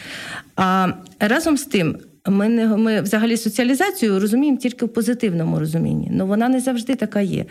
[0.57, 0.89] А
[1.21, 6.09] разом з тим, ми не ми взагалі соціалізацію розуміємо тільки в позитивному розумінні.
[6.13, 7.45] Ну вона не завжди така є.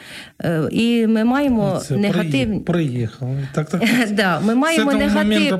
[0.43, 3.47] Е, і ми маємо Це негативні приїхали.
[3.53, 3.83] Так, так.
[4.11, 5.59] да, Ми маємо негатив...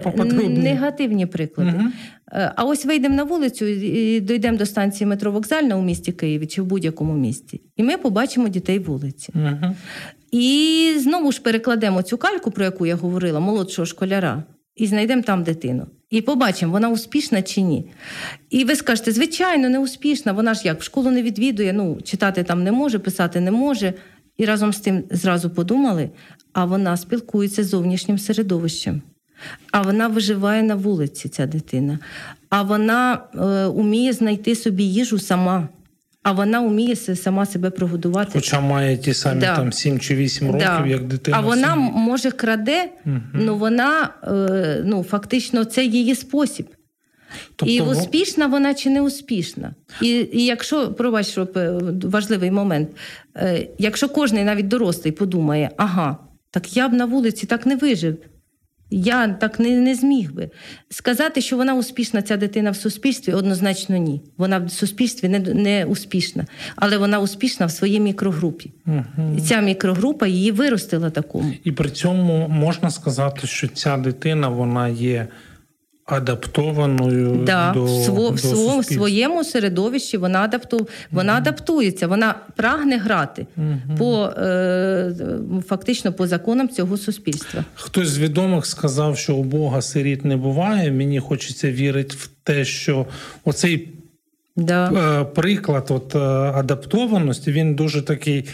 [0.49, 1.73] негативні приклади.
[1.75, 1.87] Угу.
[2.55, 6.61] А ось вийдемо на вулицю і дійдемо до станції метро Вокзальна у місті Києві чи
[6.61, 7.61] в будь-якому місті.
[7.77, 9.33] І ми побачимо дітей вулиці.
[9.35, 9.75] Угу.
[10.31, 14.43] І знову ж перекладемо цю кальку, про яку я говорила, молодшого школяра,
[14.75, 15.87] і знайдемо там дитину.
[16.11, 17.85] І побачимо, вона успішна чи ні.
[18.49, 22.43] І ви скажете, звичайно, не успішна, вона ж як в школу не відвідує, ну, читати
[22.43, 23.93] там не може, писати не може.
[24.37, 26.09] І разом з тим зразу подумали,
[26.53, 29.01] а вона спілкується з зовнішнім середовищем.
[29.71, 31.99] А вона виживає на вулиці, ця дитина.
[32.49, 35.69] А вона е, уміє знайти собі їжу сама.
[36.23, 38.31] А вона вміє сама себе прогодувати.
[38.33, 39.55] Хоча має ті самі да.
[39.55, 40.87] там 7 чи 8 років, да.
[40.87, 41.37] як дитина.
[41.37, 43.15] А вона може краде, угу.
[43.33, 46.67] ну вона е, ну, фактично це її спосіб.
[47.55, 47.73] Тобто...
[47.73, 49.75] І успішна вона чи не успішна.
[50.01, 51.47] І і якщо пробач, е,
[52.03, 52.89] важливий момент,
[53.35, 56.17] е, якщо кожен навіть дорослий подумає, ага,
[56.51, 58.17] так я б на вулиці так не вижив.
[58.91, 60.49] Я так не не зміг би.
[60.89, 64.21] Сказати, що вона успішна, ця дитина в суспільстві, однозначно ні.
[64.37, 68.71] Вона в суспільстві не не успішна, але вона успішна в своїй мікрогрупі.
[68.87, 69.35] Угу.
[69.37, 71.53] І ця мікрогрупа її виростила такому.
[71.63, 75.27] І при цьому можна сказати, що ця дитина вона є
[76.11, 81.37] адаптованою да, до, в, до в своєму середовищі вона адапту, вона mm-hmm.
[81.37, 83.97] адаптується, вона прагне грати mm-hmm.
[83.97, 85.13] по е,
[85.67, 87.65] фактично по законам цього суспільства.
[87.75, 90.91] Хтось з відомих сказав, що у Бога сиріт не буває.
[90.91, 93.05] Мені хочеться вірити в те, що
[93.45, 93.89] оцей
[94.61, 94.91] Да.
[95.21, 96.19] Е, приклад от е,
[96.59, 98.49] адаптованості він дуже такий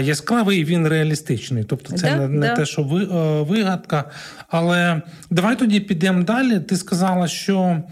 [0.00, 1.64] яскравий і він реалістичний.
[1.64, 2.56] Тобто, це да, не, не да.
[2.56, 4.04] те, що ви, е, вигадка.
[4.48, 6.60] Але давай тоді підемо далі.
[6.60, 7.82] Ти сказала, що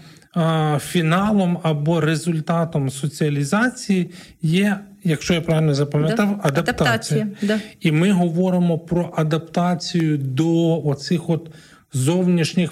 [0.79, 4.79] фіналом або результатом соціалізації є.
[5.03, 7.21] Якщо я правильно запам'ятав, адаптація.
[7.21, 7.59] адаптація.
[7.79, 11.51] І ми говоримо про адаптацію до оцих от
[11.93, 12.71] зовнішніх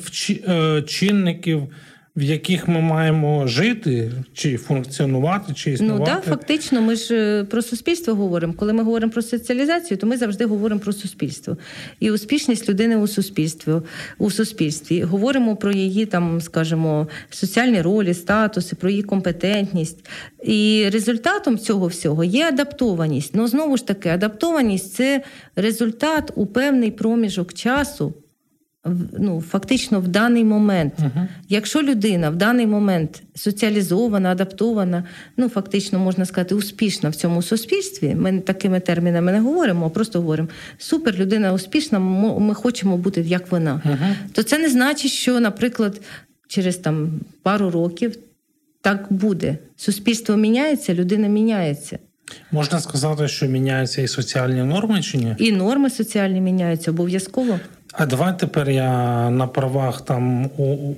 [0.85, 1.67] чинників,
[2.15, 5.99] в яких ми маємо жити, чи функціонувати, чи існувати.
[5.99, 8.53] Ну так, фактично, ми ж е, про суспільство говоримо.
[8.53, 11.57] Коли ми говоримо про соціалізацію, то ми завжди говоримо про суспільство
[11.99, 13.73] і успішність людини у суспільстві
[14.17, 15.01] у суспільстві.
[15.03, 20.05] Говоримо про її там, скажімо, соціальні ролі, статуси, про її компетентність.
[20.43, 23.35] І результатом цього всього є адаптованість.
[23.35, 25.23] Ну знову ж таки, адаптованість це
[25.55, 28.13] результат у певний проміжок часу
[29.19, 30.93] ну, фактично в даний момент.
[30.99, 31.27] Uh-huh.
[31.49, 35.03] Якщо людина в даний момент соціалізована, адаптована,
[35.37, 40.19] ну фактично можна сказати, успішна в цьому суспільстві, ми такими термінами не говоримо, а просто
[40.19, 41.99] говоримо супер, людина успішна,
[42.39, 43.81] ми хочемо бути як вона.
[43.85, 44.15] Uh-huh.
[44.31, 46.01] То це не значить, що, наприклад,
[46.47, 48.15] через там пару років
[48.81, 49.57] так буде.
[49.75, 51.99] Суспільство міняється, людина міняється.
[52.51, 55.35] Можна сказати, що міняються і соціальні норми чи ні?
[55.39, 57.59] І норми соціальні міняються обов'язково.
[57.99, 60.49] А давай тепер я на правах там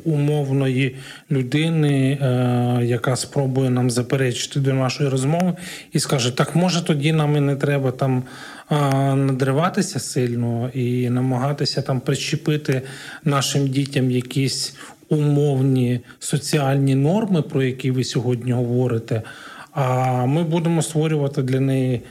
[0.04, 0.96] умовної
[1.32, 5.54] людини, е, яка спробує нам заперечити до нашої розмови,
[5.92, 8.24] і скаже: так може тоді нам і не треба там
[9.16, 12.82] надриватися сильно і намагатися там прищепити
[13.26, 14.76] нашим дітям якісь
[15.10, 19.22] умовні соціальні норми, про які ви сьогодні говорите.
[19.72, 22.02] А ми будемо створювати для неї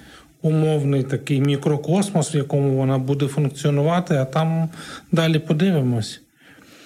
[0.43, 4.68] умовний такий мікрокосмос, в якому вона буде функціонувати, а там
[5.12, 6.20] далі подивимось.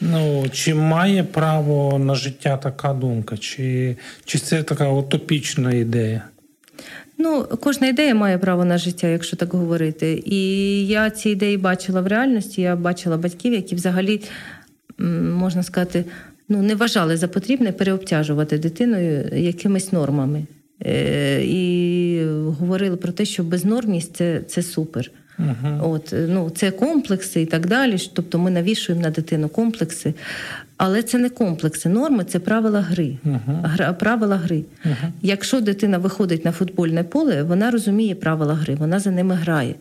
[0.01, 6.23] Ну, Чи має право на життя така думка, чи, чи це така утопічна ідея?
[7.19, 10.23] Ну, кожна ідея має право на життя, якщо так говорити.
[10.27, 10.41] І
[10.87, 12.63] я ці ідеї бачила в реальності.
[12.63, 14.21] Я бачила батьків, які взагалі,
[15.23, 16.05] можна сказати,
[16.49, 20.47] ну, не вважали за потрібне переобтяжувати дитиною якимись нормами.
[20.87, 22.04] Е, і
[22.53, 25.11] говорили про те, що безнормність це це супер.
[25.39, 25.91] Uh-huh.
[25.91, 27.97] От, ну, Це комплекси і так далі.
[28.13, 30.15] Тобто ми навішуємо на дитину комплекси.
[30.77, 31.89] Але це не комплекси.
[31.89, 33.19] Норми це правила гри.
[33.27, 33.63] Uh-huh.
[33.63, 34.65] Гра, правила гри.
[34.87, 35.11] Uh-huh.
[35.23, 39.75] Якщо дитина виходить на футбольне поле, вона розуміє правила гри, вона за ними грає.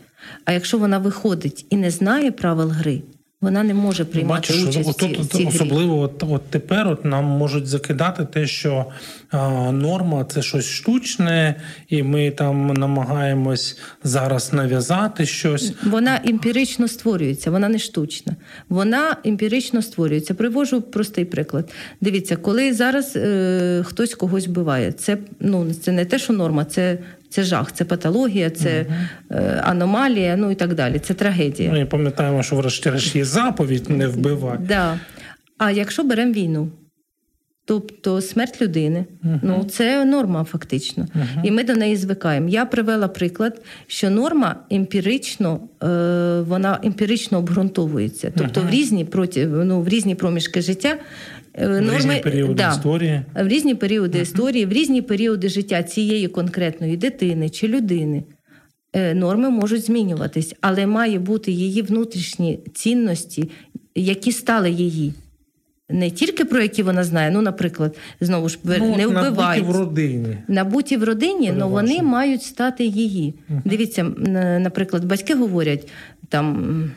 [0.45, 3.01] А якщо вона виходить і не знає правил гри,
[3.43, 7.25] вона не може приймати Бачиш, участь отут, в цій особливо от, от тепер от нам
[7.25, 8.85] можуть закидати те, що
[9.31, 11.55] а, норма це щось штучне,
[11.89, 15.73] і ми там намагаємось зараз нав'язати щось.
[15.83, 18.35] Вона емпірично створюється, вона не штучна.
[18.69, 20.33] Вона емпірично створюється.
[20.33, 21.71] Привожу простий приклад.
[22.01, 26.97] Дивіться, коли зараз е, хтось когось вбиває, це ну це не те, що норма, це
[27.33, 29.39] це жах, це патологія, це угу.
[29.63, 30.99] аномалія, ну і так далі.
[30.99, 31.71] Це трагедія.
[31.71, 34.63] Ми пам'ятаємо, що врешті-решт є заповідь не вбивати.
[34.67, 34.99] Да.
[35.57, 36.69] А якщо беремо війну,
[37.65, 41.07] тобто смерть людини, uh ну це норма фактично.
[41.15, 42.49] uh І ми до неї звикаємо.
[42.49, 45.87] Я привела приклад, що норма емпірично е,
[46.41, 48.31] вона емпірично обґрунтовується.
[48.37, 50.97] Тобто в різні проти, ну, в різні проміжки життя
[51.55, 54.21] Е, в норми різні періоди да, історії в різні періоди uh-huh.
[54.21, 58.23] історії, в різні періоди життя цієї конкретної дитини чи людини.
[58.93, 63.51] Е, норми можуть змінюватись, але має бути її внутрішні цінності,
[63.95, 65.13] які стали її.
[65.89, 69.63] не тільки про які вона знає, ну, наприклад, знову ж ну, не вбивають.
[69.63, 70.37] Набуті в родині.
[70.47, 73.33] Набуті в родині, але вони мають стати її.
[73.49, 73.61] Угу.
[73.65, 74.03] Дивіться,
[74.59, 75.87] наприклад, батьки говорять
[76.29, 76.91] там.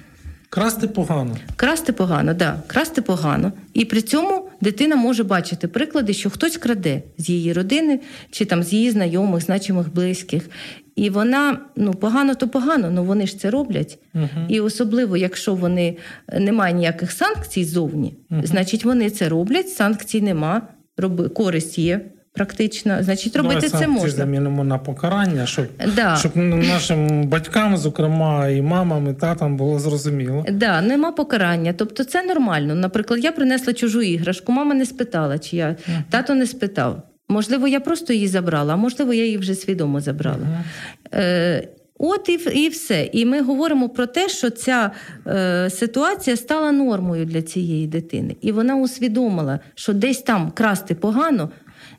[0.49, 1.37] Красти погано.
[1.57, 2.63] Красти погано, да.
[2.67, 3.53] Красти погано.
[3.75, 8.01] І при цьому дитина може бачити приклади, що хтось краде з її родини
[8.31, 10.51] чи там з її знайомих, значимих близьких.
[10.97, 13.99] І вона ну погано, то погано, але вони ж це роблять.
[14.15, 14.47] Uh-huh.
[14.49, 15.97] І особливо, якщо вони
[16.39, 18.47] немає ніяких санкцій ззовні, uh-huh.
[18.47, 19.69] значить вони це роблять.
[19.69, 20.63] Санкцій нема,
[20.97, 22.01] роби користь є.
[22.37, 24.11] Практично, значить, робити ну, це можна.
[24.11, 26.17] замінимо на покарання, щоб да.
[26.17, 30.45] щоб нашим батькам, зокрема, і мамам, і татам було зрозуміло.
[30.53, 31.73] Да, нема покарання.
[31.73, 32.75] Тобто це нормально.
[32.75, 36.03] Наприклад, я принесла чужу іграшку, мама не спитала, чи я uh-huh.
[36.11, 37.03] тато не спитав.
[37.29, 40.47] Можливо, я просто її забрала, а можливо, я її вже свідомо забрала.
[40.47, 41.19] Uh-huh.
[41.19, 41.69] Е,
[41.99, 43.09] От і і все.
[43.13, 44.91] І ми говоримо про те, що ця
[45.27, 48.37] е, ситуація стала нормою для цієї дитини.
[48.41, 51.51] І вона усвідомила, що десь там красти погано.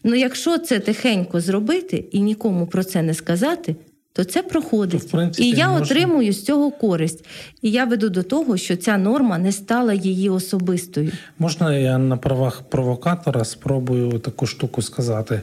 [0.07, 3.75] Ну якщо це тихенько зробити і нікому про це не сказати,
[4.13, 5.01] то це проходить.
[5.01, 5.85] То, принципі, і я можна...
[5.85, 7.25] отримую з цього користь.
[7.61, 11.11] І я веду до того, що ця норма не стала її особистою.
[11.39, 15.41] Можна я на правах провокатора спробую таку штуку сказати?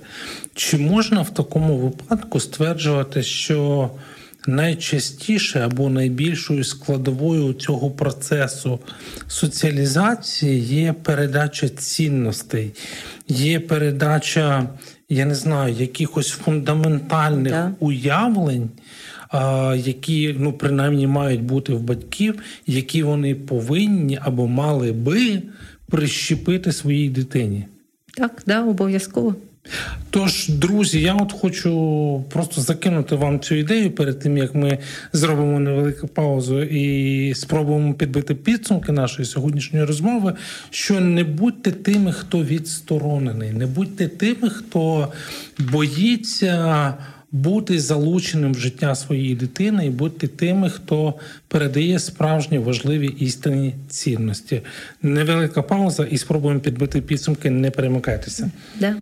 [0.55, 3.91] Чи можна в такому випадку стверджувати, що
[4.47, 8.79] найчастіше або найбільшою складовою цього процесу
[9.27, 12.73] соціалізації є передача цінностей,
[13.29, 14.69] є передача,
[15.09, 17.73] я не знаю, якихось фундаментальних да.
[17.81, 18.71] уявлень.
[19.77, 25.43] Які ну принаймні мають бути в батьків, які вони повинні або мали би
[25.91, 27.67] прищепити своїй дитині,
[28.17, 29.35] так да, обов'язково.
[30.11, 34.79] Тож, друзі, я от хочу просто закинути вам цю ідею перед тим, як ми
[35.13, 40.35] зробимо невелику паузу і спробуємо підбити підсумки нашої сьогоднішньої розмови.
[40.71, 45.13] Що не будьте тими, хто відсторонений, не будьте тими, хто
[45.59, 46.95] боїться
[47.33, 51.15] бути залученим в життя своєї дитини, і будьте тими, хто
[51.49, 54.63] передає справжні важливі істинні цінності.
[55.03, 57.51] Невелика пауза, і спробуємо підбити підсумки.
[57.51, 58.51] Не перемикайтеся.
[58.81, 58.97] Да.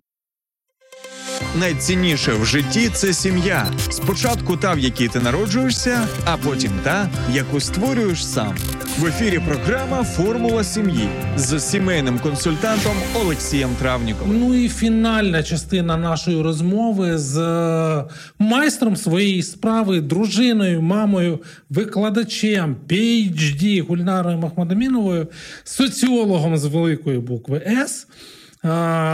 [1.59, 3.71] Найцінніше в житті це сім'я.
[3.89, 8.55] Спочатку та, в якій ти народжуєшся, а потім та, яку створюєш сам.
[8.99, 14.39] В ефірі програма Формула сім'ї з сімейним консультантом Олексієм Травніковим.
[14.39, 18.05] Ну і фінальна частина нашої розмови з е,
[18.39, 21.39] майстром своєї справи, дружиною, мамою,
[21.69, 25.27] викладачем PHD Гульнарою Махмадаміновою,
[25.63, 28.07] соціологом з великої букви С.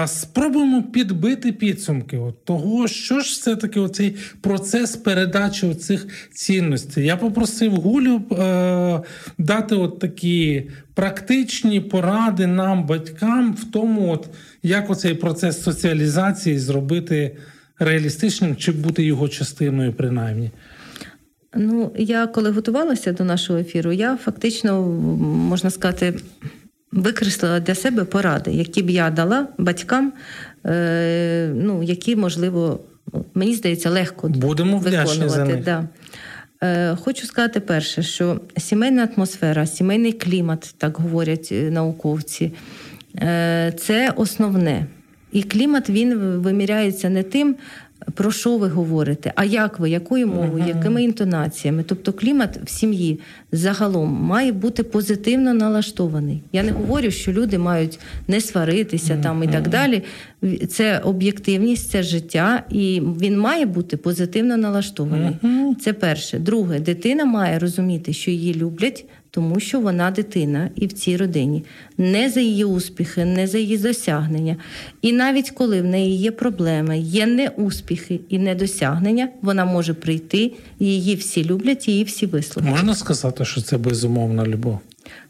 [0.08, 7.06] Спробуємо підбити підсумки от того, що ж все таки оцей процес передачі цих цінностей.
[7.06, 9.02] Я попросив Гулю е,
[9.38, 14.28] дати от такі практичні поради нам, батькам, в тому, от
[14.64, 17.38] як оцей процес соціалізації зробити
[17.80, 20.52] реалістичним чи бути його частиною, принаймні.
[21.56, 24.82] Ну, я коли готувалася до нашого ефіру, я фактично
[25.50, 26.14] можна сказати
[26.92, 30.14] викреслила для себе поради, які б я дала батькам,
[30.66, 32.80] е, ну, які, можливо,
[33.34, 35.30] мені здається, легко Будемо виконувати.
[35.30, 35.64] За них.
[35.64, 35.88] Да.
[36.64, 42.52] Е, хочу сказати перше, що сімейна атмосфера, сімейний клімат, так говорять е, науковці,
[43.78, 44.86] це основне.
[45.32, 47.56] І клімат він виміряється не тим,
[48.14, 51.84] про що ви говорите, а як ви, якою мовою, якими інтонаціями?
[51.84, 53.20] Тобто клімат в сім'ї
[53.52, 56.41] загалом має бути позитивно налаштований.
[56.54, 60.04] Я не говорю, що люди мають не сваритися там і так далі.
[60.70, 65.36] Це об'єктивність, це життя, і він має бути позитивно налаштований.
[65.82, 66.39] Це перше.
[66.39, 71.66] Друге, дитина має розуміти, що її люблять тому що вона дитина і в цій родині,
[71.98, 74.56] не за її успіхи, не за її досягнення.
[75.02, 81.16] І навіть коли в неї є проблеми, є неуспіхи і недосягнення, вона може прийти, її
[81.16, 82.78] всі люблять, її всі вислухають.
[82.78, 84.80] Можна сказати, що це безумовна любов.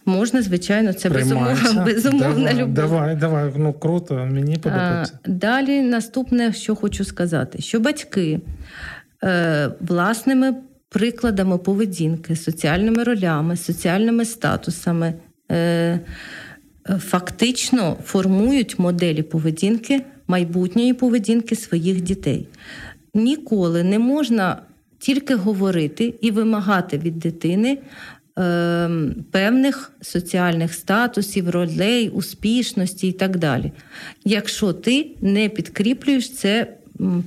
[0.05, 2.73] Можна, звичайно, це безумовна, безумовна давай, любов.
[2.73, 5.19] Давай, давай, ну круто, мені подобається.
[5.23, 8.39] А, Далі наступне, що хочу сказати, що батьки
[9.23, 10.53] е, власними
[10.89, 15.13] прикладами поведінки, соціальними ролями, соціальними статусами
[15.51, 15.99] е,
[16.99, 22.47] фактично формують моделі поведінки, майбутньої поведінки своїх дітей.
[23.13, 24.61] Ніколи не можна
[24.99, 27.77] тільки говорити і вимагати від дитини.
[28.39, 28.89] Е,
[29.31, 33.71] певних соціальних статусів, ролей, успішності і так далі.
[34.25, 36.67] Якщо ти не підкріплюєш це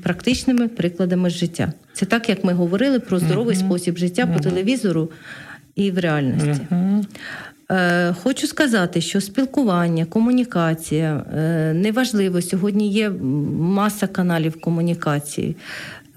[0.03, 1.73] практичними прикладами життя.
[1.93, 3.67] Це так, як ми говорили про здоровий uh-huh.
[3.67, 4.35] спосіб життя uh-huh.
[4.35, 5.11] по телевізору
[5.75, 6.61] і в реальності.
[6.71, 7.05] Uh-huh.
[8.23, 12.43] Хочу сказати, що спілкування, комунікація е, неважливо.
[12.43, 13.11] Сьогодні є
[13.61, 15.57] маса каналів комунікації.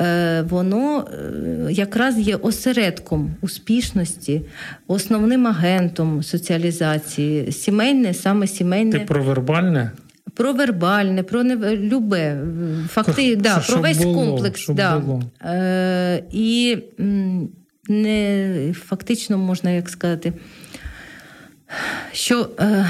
[0.01, 1.08] Е, воно
[1.70, 4.41] якраз є осередком успішності,
[4.88, 8.91] основним агентом соціалізації, сімейне, саме сімейне.
[8.91, 9.91] Ти про вербальне?
[10.36, 12.38] Про вербальне, про не любе
[12.88, 14.67] факти, да, про весь було, комплекс.
[14.69, 14.99] Да.
[14.99, 15.23] Було.
[15.41, 16.77] Е, І
[17.89, 20.33] не фактично можна як сказати
[22.11, 22.86] що е,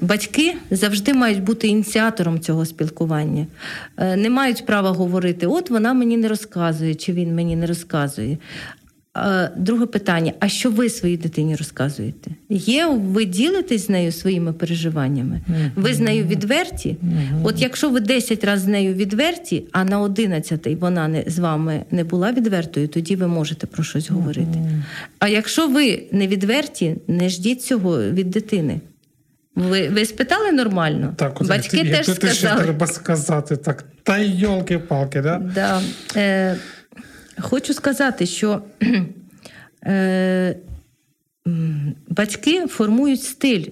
[0.00, 3.46] батьки завжди мають бути ініціатором цього спілкування,
[3.96, 8.38] е, не мають права говорити: от вона мені не розказує, чи він мені не розказує.
[9.56, 12.30] Друге питання: а що ви своїй дитині розказуєте?
[12.48, 15.40] Є, ви ділитесь з нею своїми переживаннями?
[15.76, 16.96] Ви з нею відверті?
[17.42, 21.82] От якщо ви 10 разів з нею відверті, а на 11 вона не з вами
[21.90, 24.58] не була відвертою, тоді ви можете про щось говорити.
[25.18, 28.80] А якщо ви не відверті, не ждіть цього від дитини.
[29.56, 31.14] Ви ви спитали нормально?
[31.16, 32.62] Так, от, Батьки як, теж як сказали.
[32.62, 33.84] треба сказати так.
[34.02, 35.42] Та йолки-палки, да?
[35.54, 35.82] Да.
[36.16, 36.56] Е,
[37.38, 38.62] Хочу сказати, що
[39.86, 40.56] е,
[42.08, 43.64] батьки формують стиль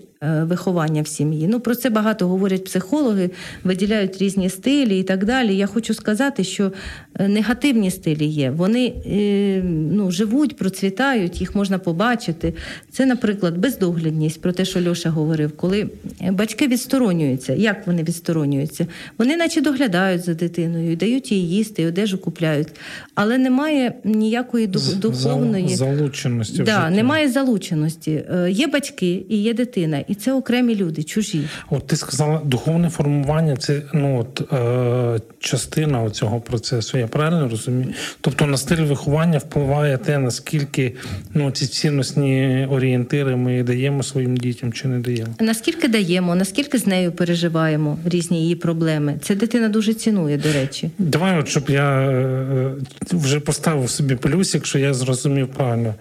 [0.43, 1.49] виховання в сім'ї.
[1.49, 3.31] Ну про це багато говорять психологи,
[3.65, 5.57] виділяють різні стилі і так далі.
[5.57, 6.73] Я хочу сказати, що
[7.19, 8.51] е, негативні стилі є.
[8.51, 9.63] Вони е,
[9.93, 12.55] ну, живуть, процвітають, їх можна побачити.
[12.91, 15.89] Це, наприклад, бездоглядність, про те, що Льоша говорив, коли
[16.31, 17.53] батьки відсторонюються.
[17.55, 18.87] Як вони відсторонюються?
[19.19, 22.69] Вони, наче доглядають за дитиною, дають їй їсти, і одежу купляють,
[23.15, 24.67] але немає ніякої
[24.97, 26.63] духовної залученості.
[26.63, 26.91] Да.
[26.91, 28.25] Немає залученості.
[28.49, 30.05] Є батьки і є дитина.
[30.15, 31.45] І це окремі люди, чужі.
[31.71, 36.99] От ти сказала, духовне формування це ну от е, частина цього процесу.
[36.99, 37.93] Я правильно розумію?
[38.21, 40.95] Тобто на стиль виховання впливає те, наскільки
[41.35, 45.35] ну ці цінностні орієнтири ми даємо своїм дітям чи не даємо?
[45.41, 49.19] Наскільки даємо, наскільки з нею переживаємо різні її проблеми?
[49.23, 50.91] Це дитина дуже цінує, до речі.
[50.99, 52.73] Давай, от щоб я е,
[53.13, 55.95] вже поставив собі плюс, якщо я зрозумів правильно.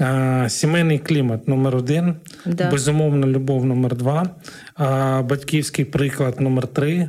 [0.00, 2.14] Е, сімейний клімат номер один,
[2.46, 2.70] да.
[2.70, 4.30] безумовно любов номер два,
[5.22, 7.08] батьківський приклад номер три,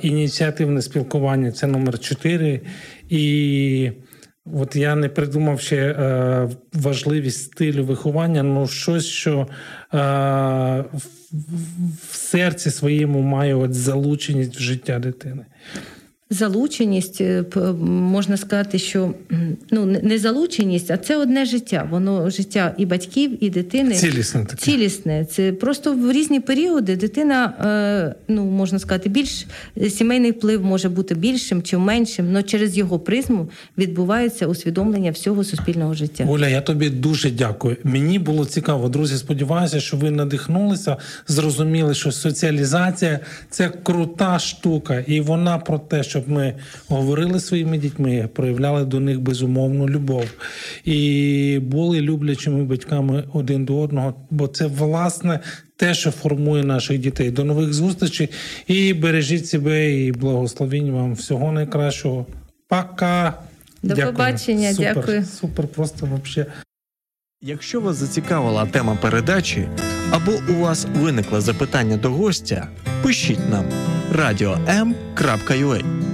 [0.00, 2.60] ініціативне спілкування це номер чотири.
[3.08, 3.90] І
[4.54, 9.46] от я не придумав ще е, важливість стилю виховання, ну щось, що е,
[12.10, 15.44] в серці своєму має от залученість в життя дитини
[16.34, 17.44] залученість, е,
[17.88, 19.14] можна сказати, що
[19.70, 21.88] ну не залученість, а це одне життя.
[21.90, 24.44] Воно життя і батьків, і дитини цілісне.
[24.44, 24.56] таке.
[24.56, 25.24] Цілісне.
[25.24, 29.46] Це просто в різні періоди дитина, е, ну можна сказати, більш
[29.88, 35.94] сімейний вплив може бути більшим чи меншим, але через його призму відбувається усвідомлення всього суспільного
[35.94, 36.26] життя.
[36.28, 37.76] Оля, я тобі дуже дякую.
[37.84, 39.16] Мені було цікаво, друзі.
[39.16, 40.96] Сподіваюся, що ви надихнулися,
[41.28, 43.20] зрозуміли, що соціалізація
[43.50, 46.54] це крута штука, і вона про те, щоб щоб ми
[46.88, 50.24] говорили своїми дітьми, проявляли до них безумовну любов
[50.84, 55.40] і були люблячими батьками один до одного, бо це власне
[55.76, 57.30] те, що формує наших дітей.
[57.30, 58.28] До нових зустрічей
[58.66, 62.26] і бережіть себе, і благословінь вам всього найкращого.
[62.68, 63.34] Пока!
[63.82, 64.12] До дякую.
[64.12, 65.24] побачення, супер, дякую.
[65.24, 66.46] Супер, просто вообще.
[67.42, 69.68] Якщо вас зацікавила тема передачі
[70.10, 72.68] або у вас виникло запитання до гостя,
[73.02, 73.64] пишіть нам
[74.12, 76.13] radio.m.ua